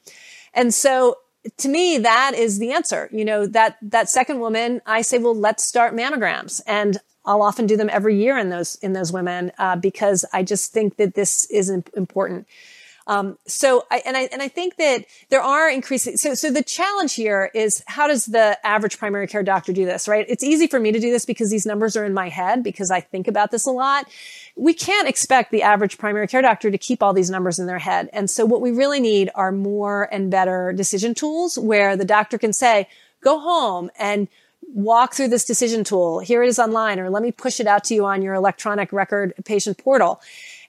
[0.55, 1.19] And so
[1.59, 3.09] to me, that is the answer.
[3.13, 6.61] You know, that, that second woman, I say, well, let's start mammograms.
[6.67, 10.43] And I'll often do them every year in those, in those women, uh, because I
[10.43, 12.47] just think that this is important.
[13.09, 16.63] Um, so I, and I, and I think that there are increasing, so, so the
[16.63, 20.27] challenge here is how does the average primary care doctor do this, right?
[20.29, 22.91] It's easy for me to do this because these numbers are in my head because
[22.91, 24.09] I think about this a lot.
[24.57, 27.79] We can't expect the average primary care doctor to keep all these numbers in their
[27.79, 28.09] head.
[28.13, 32.39] And so what we really need are more and better decision tools where the doctor
[32.39, 32.89] can say,
[33.21, 34.29] go home and
[34.73, 36.21] walk through this decision tool.
[36.21, 38.93] Here it is online, or let me push it out to you on your electronic
[38.93, 40.21] record patient portal.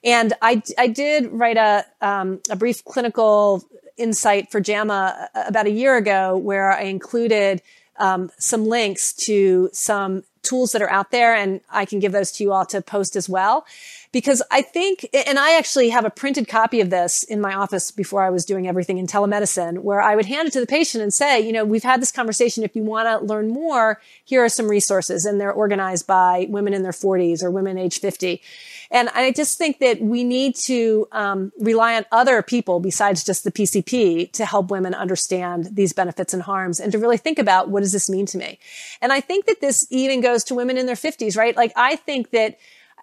[0.04, 3.64] And I, I did write a, um, a brief clinical
[3.98, 7.62] insight for JAMA uh, about a year ago where I included
[7.98, 12.32] um, some links to some tools that are out there and I can give those
[12.34, 13.66] to you all to post as well.
[14.12, 17.92] Because I think, and I actually have a printed copy of this in my office
[17.92, 21.04] before I was doing everything in telemedicine, where I would hand it to the patient
[21.04, 22.64] and say, you know, we've had this conversation.
[22.64, 25.26] If you want to learn more, here are some resources.
[25.26, 28.42] And they're organized by women in their 40s or women age 50.
[28.90, 33.44] And I just think that we need to um, rely on other people besides just
[33.44, 37.70] the PCP to help women understand these benefits and harms and to really think about
[37.70, 38.60] what does this mean to me.
[39.02, 41.56] And I think that this even goes to women in their 50s, right?
[41.56, 42.58] Like I think that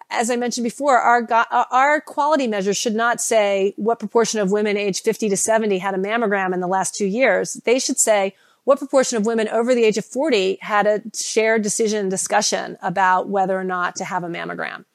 [0.09, 1.27] as I mentioned before, our
[1.71, 5.93] our quality measures should not say what proportion of women age 50 to 70 had
[5.93, 7.53] a mammogram in the last two years.
[7.65, 8.35] They should say
[8.65, 13.29] what proportion of women over the age of 40 had a shared decision discussion about
[13.29, 14.85] whether or not to have a mammogram.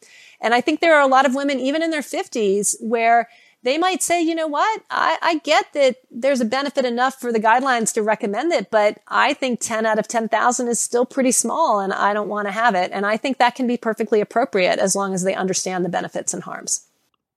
[0.41, 3.29] And I think there are a lot of women, even in their 50s, where
[3.63, 4.83] they might say, you know what?
[4.91, 9.01] I, I, get that there's a benefit enough for the guidelines to recommend it, but
[9.09, 12.53] I think 10 out of 10,000 is still pretty small and I don't want to
[12.53, 12.91] have it.
[12.93, 16.33] And I think that can be perfectly appropriate as long as they understand the benefits
[16.33, 16.87] and harms.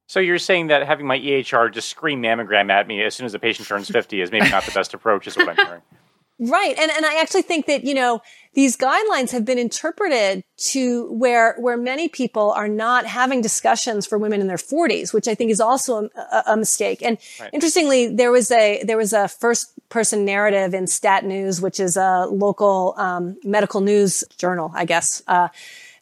[0.07, 3.32] So you're saying that having my EHR just scream mammogram at me as soon as
[3.32, 5.82] the patient turns 50 is maybe not the best approach, is what I'm hearing.
[6.39, 6.76] Right.
[6.78, 8.21] And, and I actually think that, you know,
[8.53, 14.17] these guidelines have been interpreted to where, where many people are not having discussions for
[14.17, 17.01] women in their forties, which I think is also a, a mistake.
[17.01, 17.49] And right.
[17.51, 21.97] interestingly, there was a, there was a first person narrative in Stat News, which is
[21.97, 25.47] a local, um, medical news journal, I guess, uh,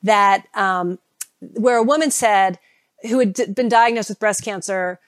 [0.04, 1.00] that, um,
[1.40, 2.60] where a woman said,
[3.10, 5.00] who had d- been diagnosed with breast cancer,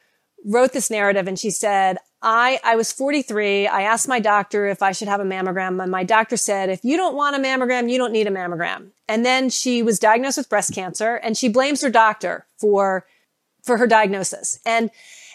[0.45, 3.67] wrote this narrative and she said, I, I was 43.
[3.67, 6.83] I asked my doctor if I should have a mammogram and my doctor said, if
[6.83, 8.91] you don't want a mammogram, you don't need a mammogram.
[9.09, 13.05] And then she was diagnosed with breast cancer and she blames her doctor for,
[13.61, 14.57] for her diagnosis.
[14.65, 14.89] And,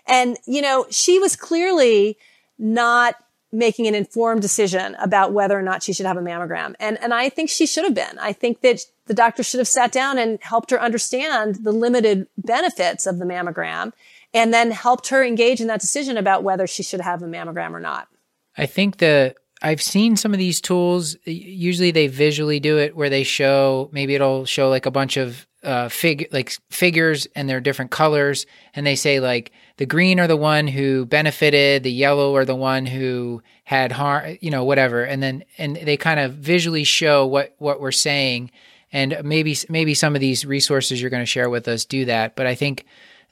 [0.06, 2.16] and, you know, she was clearly
[2.58, 3.16] not
[3.52, 6.74] making an informed decision about whether or not she should have a mammogram.
[6.80, 8.18] And, and I think she should have been.
[8.18, 12.26] I think that the doctor should have sat down and helped her understand the limited
[12.38, 13.92] benefits of the mammogram
[14.34, 17.72] and then helped her engage in that decision about whether she should have a mammogram
[17.72, 18.08] or not.
[18.56, 21.16] I think the I've seen some of these tools.
[21.24, 25.46] Usually, they visually do it where they show maybe it'll show like a bunch of
[25.64, 30.28] uh, fig like figures and they're different colors, and they say like the green are
[30.28, 35.02] the one who benefited, the yellow are the one who had harm, you know, whatever,
[35.02, 38.50] and then and they kind of visually show what what we're saying,
[38.92, 42.36] and maybe maybe some of these resources you're going to share with us do that,
[42.36, 42.86] but I think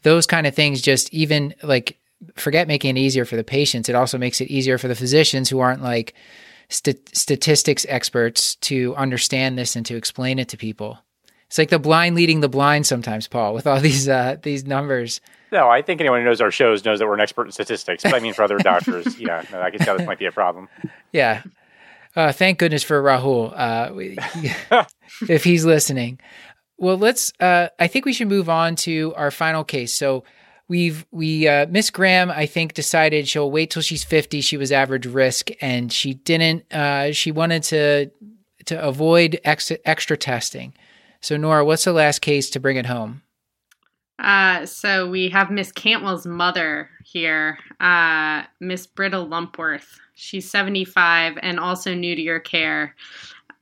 [0.06, 1.98] those kind of things just even like
[2.36, 3.88] forget making it easier for the patients.
[3.88, 6.14] It also makes it easier for the physicians who aren't like
[6.68, 11.00] st- statistics experts to understand this and to explain it to people.
[11.48, 15.20] It's like the blind leading the blind sometimes, Paul, with all these uh, these numbers.
[15.50, 18.04] No, I think anyone who knows our shows knows that we're an expert in statistics.
[18.04, 20.68] But I mean, for other doctors, yeah, no, I guess this might be a problem.
[21.12, 21.42] Yeah.
[22.14, 24.84] Uh, thank goodness for Rahul, uh,
[25.28, 26.18] if he's listening.
[26.78, 27.32] Well, let's.
[27.40, 29.92] Uh, I think we should move on to our final case.
[29.92, 30.24] So
[30.68, 34.40] we've we uh, Miss Graham, I think, decided she'll wait till she's fifty.
[34.40, 36.70] She was average risk, and she didn't.
[36.72, 38.10] Uh, she wanted to
[38.66, 40.74] to avoid ex- extra testing.
[41.20, 43.22] So Nora, what's the last case to bring it home?
[44.18, 49.98] Uh, so we have Miss Cantwell's mother here, uh, Miss Britta Lumpworth.
[50.14, 52.94] She's 75 and also new to your care.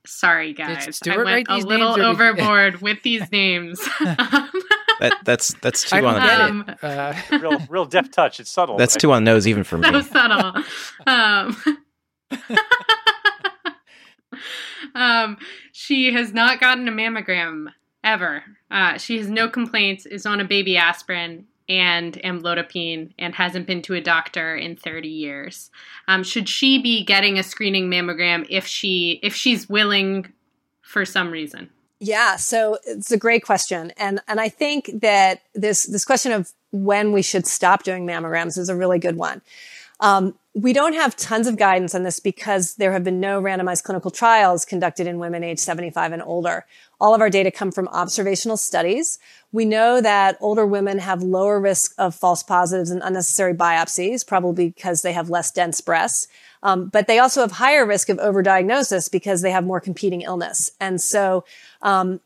[0.07, 1.01] Sorry, guys.
[1.07, 3.79] I went a little overboard with these names.
[4.01, 6.85] that, that's that's too I don't on get Um, it.
[6.85, 8.39] Uh, real, real deft touch.
[8.41, 8.77] It's subtle.
[8.77, 9.89] that's too on the nose even for me.
[9.91, 10.63] so subtle.
[11.07, 11.57] Um,
[14.95, 15.37] um,
[15.73, 17.67] she has not gotten a mammogram
[18.03, 18.45] ever.
[18.71, 23.83] Uh, she has no complaints, is on a baby aspirin and amlodipine, and hasn't been
[23.83, 25.71] to a doctor in 30 years.
[26.09, 30.33] Um, should she be getting a screening mammogram if she if she's willing
[30.83, 31.71] for some reason?
[32.01, 36.53] Yeah, so it's a great question, and and I think that this this question of
[36.71, 39.41] when we should stop doing mammograms is a really good one.
[40.01, 43.83] Um, we don't have tons of guidance on this because there have been no randomized
[43.83, 46.65] clinical trials conducted in women age 75 and older.
[47.01, 49.19] All of our data come from observational studies.
[49.51, 54.69] We know that older women have lower risk of false positives and unnecessary biopsies, probably
[54.71, 56.29] because they have less dense breasts.
[56.63, 60.71] Um, but they also have higher risk of overdiagnosis because they have more competing illness.
[60.81, 61.45] And so,
[61.83, 62.21] um,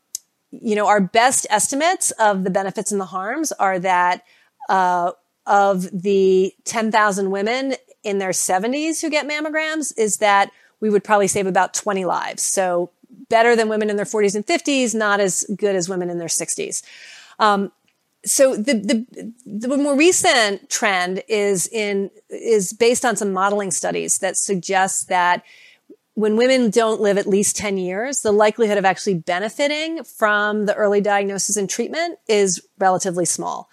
[0.51, 4.23] you know, our best estimates of the benefits and the harms are that
[4.69, 5.13] uh,
[5.47, 7.73] of the 10,000 women
[8.03, 12.41] in their 70s who get mammograms is that we would probably save about 20 lives.
[12.41, 12.91] So
[13.29, 16.27] better than women in their 40s and 50s, not as good as women in their
[16.27, 16.83] 60s.
[17.39, 17.71] Um,
[18.25, 24.17] so the, the the more recent trend is in is based on some modeling studies
[24.17, 25.43] that suggest that
[26.15, 30.75] when women don't live at least 10 years, the likelihood of actually benefiting from the
[30.75, 33.69] early diagnosis and treatment is relatively small.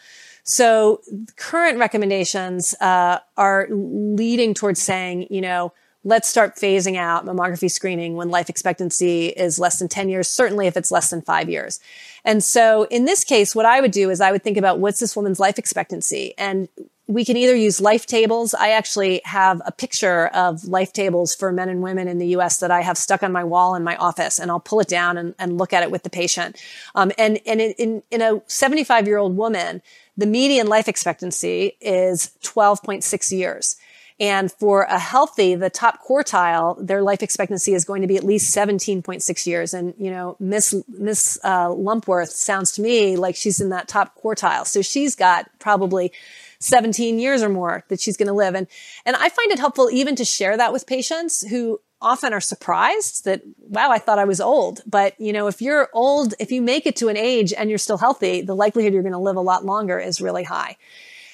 [0.46, 1.02] So
[1.36, 5.72] current recommendations uh, are leading towards saying, you know,
[6.04, 10.68] let's start phasing out mammography screening when life expectancy is less than 10 years, certainly
[10.68, 11.80] if it's less than five years.
[12.24, 15.00] And so in this case, what I would do is I would think about what's
[15.00, 16.32] this woman's life expectancy?
[16.38, 16.68] And
[17.08, 18.54] we can either use life tables.
[18.54, 22.58] I actually have a picture of life tables for men and women in the US
[22.58, 25.16] that I have stuck on my wall in my office and I'll pull it down
[25.16, 26.60] and, and look at it with the patient.
[26.94, 29.82] Um, and, and in, in a 75 year old woman,
[30.16, 33.76] the median life expectancy is 12.6 years.
[34.18, 38.24] And for a healthy, the top quartile, their life expectancy is going to be at
[38.24, 39.74] least 17.6 years.
[39.74, 44.18] And, you know, Miss, Miss, uh, Lumpworth sounds to me like she's in that top
[44.18, 44.66] quartile.
[44.66, 46.12] So she's got probably
[46.60, 48.54] 17 years or more that she's going to live.
[48.54, 48.66] And,
[49.04, 53.24] and I find it helpful even to share that with patients who often are surprised
[53.24, 54.80] that, wow, I thought I was old.
[54.86, 57.78] But, you know, if you're old, if you make it to an age and you're
[57.78, 60.76] still healthy, the likelihood you're going to live a lot longer is really high.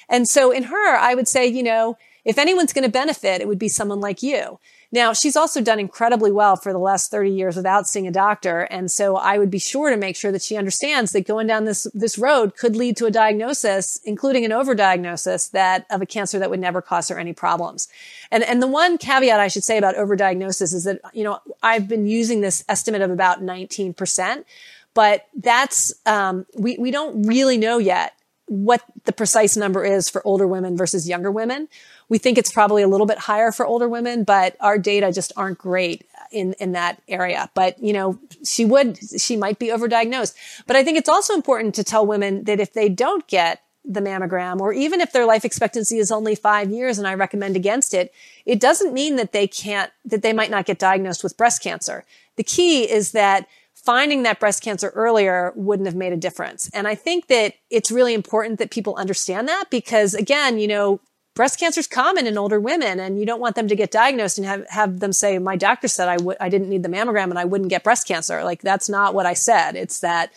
[0.09, 1.95] And so in her, I would say, you know,
[2.25, 4.59] if anyone's going to benefit, it would be someone like you.
[4.93, 8.59] Now, she's also done incredibly well for the last 30 years without seeing a doctor.
[8.69, 11.65] And so I would be sure to make sure that she understands that going down
[11.65, 16.37] this, this road could lead to a diagnosis, including an overdiagnosis that of a cancer
[16.37, 17.87] that would never cause her any problems.
[18.29, 21.87] And, and the one caveat I should say about overdiagnosis is that, you know, I've
[21.87, 24.45] been using this estimate of about 19%,
[24.93, 28.13] but that's, um, we, we don't really know yet
[28.45, 31.67] what the precise number is for older women versus younger women.
[32.13, 35.31] We think it's probably a little bit higher for older women, but our data just
[35.35, 37.49] aren't great in, in that area.
[37.55, 40.35] But, you know, she would, she might be overdiagnosed.
[40.67, 43.99] But I think it's also important to tell women that if they don't get the
[43.99, 47.95] mammogram, or even if their life expectancy is only five years and I recommend against
[47.95, 48.13] it,
[48.45, 52.05] it doesn't mean that they can't, that they might not get diagnosed with breast cancer.
[52.35, 56.69] The key is that finding that breast cancer earlier wouldn't have made a difference.
[56.75, 60.99] And I think that it's really important that people understand that because again, you know,
[61.33, 64.37] breast cancer is common in older women and you don't want them to get diagnosed
[64.37, 67.29] and have, have them say, my doctor said I would, I didn't need the mammogram
[67.29, 68.43] and I wouldn't get breast cancer.
[68.43, 69.75] Like that's not what I said.
[69.75, 70.31] It's that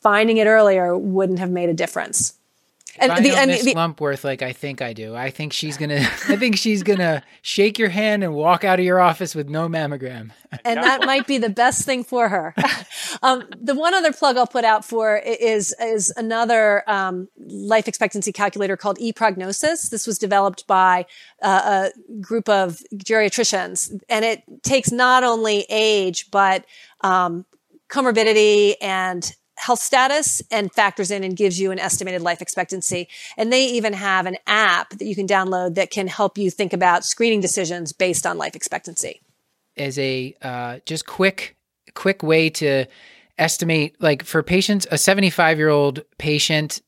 [0.00, 2.34] finding it earlier wouldn't have made a difference.
[2.98, 5.14] And I the, know and Miss the, Lumpworth like I think I do.
[5.14, 6.00] I think she's gonna.
[6.28, 9.68] I think she's gonna shake your hand and walk out of your office with no
[9.68, 10.30] mammogram.
[10.64, 12.54] And that might be the best thing for her.
[13.22, 18.30] um, the one other plug I'll put out for is is another um, life expectancy
[18.30, 19.90] calculator called ePrognosis.
[19.90, 21.06] This was developed by
[21.42, 26.64] uh, a group of geriatricians, and it takes not only age but
[27.00, 27.44] um,
[27.88, 33.08] comorbidity and health status and factors in and gives you an estimated life expectancy.
[33.36, 36.72] And they even have an app that you can download that can help you think
[36.72, 39.20] about screening decisions based on life expectancy.
[39.76, 41.56] As a uh, just quick,
[41.94, 42.86] quick way to
[43.38, 46.80] estimate, like for patients, a 75 year old patient,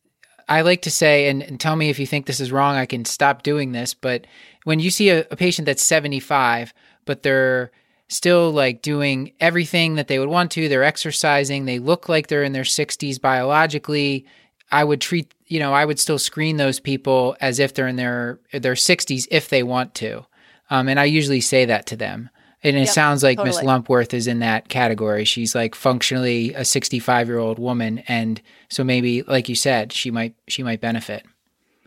[0.48, 2.86] I like to say, and, and, tell me if you think this is wrong, I
[2.86, 3.94] can stop doing this.
[3.94, 4.28] But
[4.62, 6.72] when you see a, a patient that's 75,
[7.04, 7.72] but they're
[8.08, 10.68] still like doing everything that they would want to.
[10.68, 11.64] They're exercising.
[11.64, 14.26] They look like they're in their 60s biologically.
[14.70, 17.96] I would treat, you know, I would still screen those people as if they're in
[17.96, 20.26] their their 60s if they want to.
[20.70, 22.30] Um, and I usually say that to them.
[22.62, 23.80] And it Yep, sounds like Miss totally.
[23.80, 25.24] Lumpworth is in that category.
[25.24, 30.10] She's like functionally a 65 year old woman, and so maybe, like you said, she
[30.10, 31.24] might she might benefit.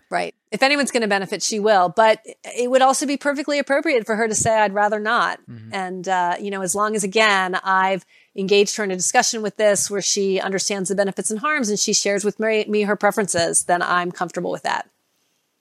[0.10, 0.34] Right.
[0.52, 1.90] If anyone's going to benefit, she will.
[1.90, 5.40] But it would also be perfectly appropriate for her to say, I'd rather not.
[5.72, 8.06] And, uh, you know, as long as, again, I've
[8.36, 11.78] engaged her in a discussion with this where she understands the benefits and harms and
[11.78, 14.90] she shares with me, me her preferences, then I'm comfortable with that.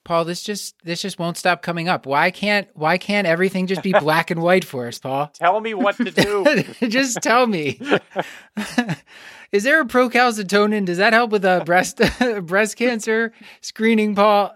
[0.05, 2.07] Paul, this just this just won't stop coming up.
[2.07, 5.27] Why can't why can't everything just be black and white for us, Paul?
[5.35, 6.63] Tell me what to do.
[6.87, 7.79] just tell me.
[9.51, 10.85] Is there a procalcitonin?
[10.85, 12.01] Does that help with a breast
[12.43, 14.55] breast cancer screening, Paul?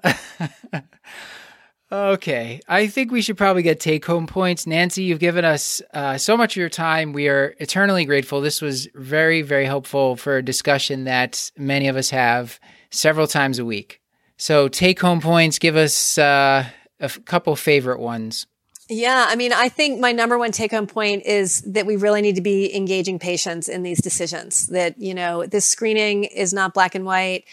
[1.92, 4.68] okay, I think we should probably get take home points.
[4.68, 7.14] Nancy, you've given us uh, so much of your time.
[7.14, 8.42] We are eternally grateful.
[8.42, 12.60] This was very very helpful for a discussion that many of us have
[12.92, 14.00] several times a week.
[14.38, 15.58] So take home points.
[15.58, 16.66] Give us uh,
[17.00, 18.46] a f- couple favorite ones.
[18.90, 22.22] Yeah, I mean, I think my number one take home point is that we really
[22.22, 24.68] need to be engaging patients in these decisions.
[24.68, 27.46] That, you know, this screening is not black and white.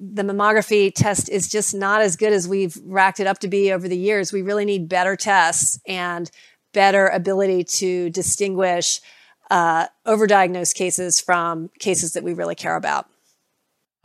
[0.00, 3.72] The mammography test is just not as good as we've racked it up to be
[3.72, 4.32] over the years.
[4.32, 6.30] We really need better tests and
[6.72, 9.00] better ability to distinguish
[9.50, 13.08] uh, overdiagnosed cases from cases that we really care about.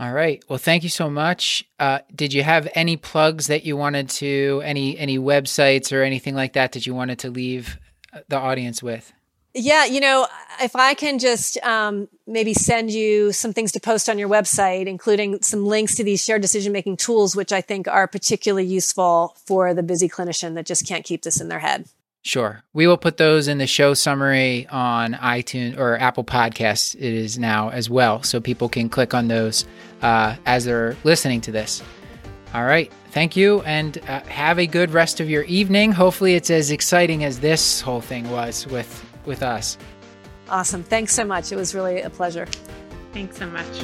[0.01, 0.43] All right.
[0.49, 1.63] Well, thank you so much.
[1.79, 6.33] Uh, did you have any plugs that you wanted to, any any websites or anything
[6.33, 7.77] like that that you wanted to leave
[8.11, 9.13] uh, the audience with?
[9.53, 10.25] Yeah, you know,
[10.59, 14.87] if I can just um, maybe send you some things to post on your website,
[14.87, 19.37] including some links to these shared decision making tools, which I think are particularly useful
[19.45, 21.85] for the busy clinician that just can't keep this in their head.
[22.23, 22.63] Sure.
[22.73, 26.95] We will put those in the show summary on iTunes or Apple Podcasts.
[26.95, 29.65] It is now as well, so people can click on those
[30.01, 31.81] uh, as they're listening to this.
[32.53, 32.91] All right.
[33.11, 35.91] Thank you, and uh, have a good rest of your evening.
[35.91, 39.77] Hopefully, it's as exciting as this whole thing was with with us.
[40.49, 40.83] Awesome.
[40.83, 41.51] Thanks so much.
[41.51, 42.47] It was really a pleasure.
[43.13, 43.81] Thanks so much.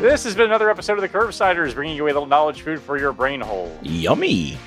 [0.00, 2.98] This has been another episode of the Curbsiders, bringing you a little knowledge food for
[2.98, 3.74] your brain hole.
[3.80, 4.58] Yummy.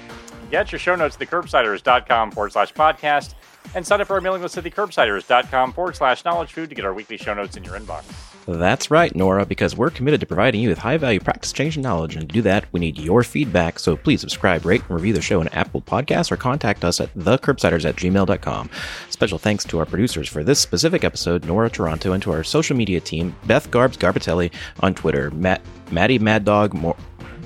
[0.50, 3.36] Get your show notes at thecurbsiders.com forward slash podcast
[3.76, 6.86] and sign up for our mailing list at thecurbsiders.com forward slash knowledge food to get
[6.86, 8.04] our weekly show notes in your inbox.
[8.50, 12.16] That's right, Nora, because we're committed to providing you with high value practice changing knowledge.
[12.16, 13.78] And to do that, we need your feedback.
[13.78, 17.14] So please subscribe, rate, and review the show on Apple Podcasts or contact us at
[17.16, 18.70] thecurbsiders at gmail.com.
[19.10, 22.78] Special thanks to our producers for this specific episode, Nora Taranto, and to our social
[22.78, 25.62] media team, Beth Garbs Garbatelli on Twitter, Matt,
[25.92, 26.96] Maddie Mad Dog Mor-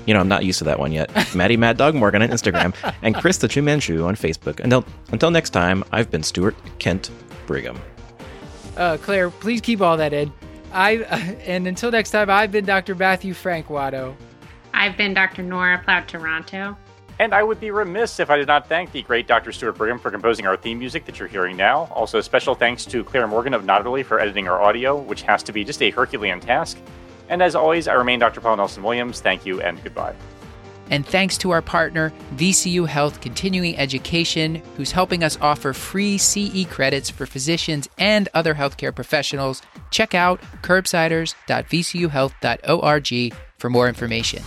[0.06, 1.10] you know, I'm not used to that one yet.
[1.34, 4.60] Maddie Mad Dog Morgan on Instagram, and Krista Chumanchu on Facebook.
[4.60, 7.10] Until, until next time, I've been Stuart Kent
[7.46, 7.78] Brigham.
[8.76, 10.32] Uh, Clair, please keep all that in.
[10.72, 10.94] I
[11.46, 12.94] and until next time, I've been Dr.
[12.94, 14.14] Matthew Frank Watto.
[14.74, 15.42] I've been Dr.
[15.42, 16.76] Nora Plout Taranto.
[17.18, 19.52] And I would be remiss if I did not thank the great Dr.
[19.52, 21.88] Stuart Brigham for composing our theme music that you're hearing now.
[21.92, 25.52] Also, special thanks to Clair Morgan of Nodderly for editing our audio, which has to
[25.52, 26.78] be just a Herculean task.
[27.32, 28.42] And as always, I remain Dr.
[28.42, 29.22] Paul Nelson Williams.
[29.22, 30.14] Thank you and goodbye.
[30.90, 36.66] And thanks to our partner, VCU Health Continuing Education, who's helping us offer free CE
[36.66, 39.62] credits for physicians and other healthcare professionals.
[39.90, 44.42] Check out curbsiders.vcuhealth.org for more information.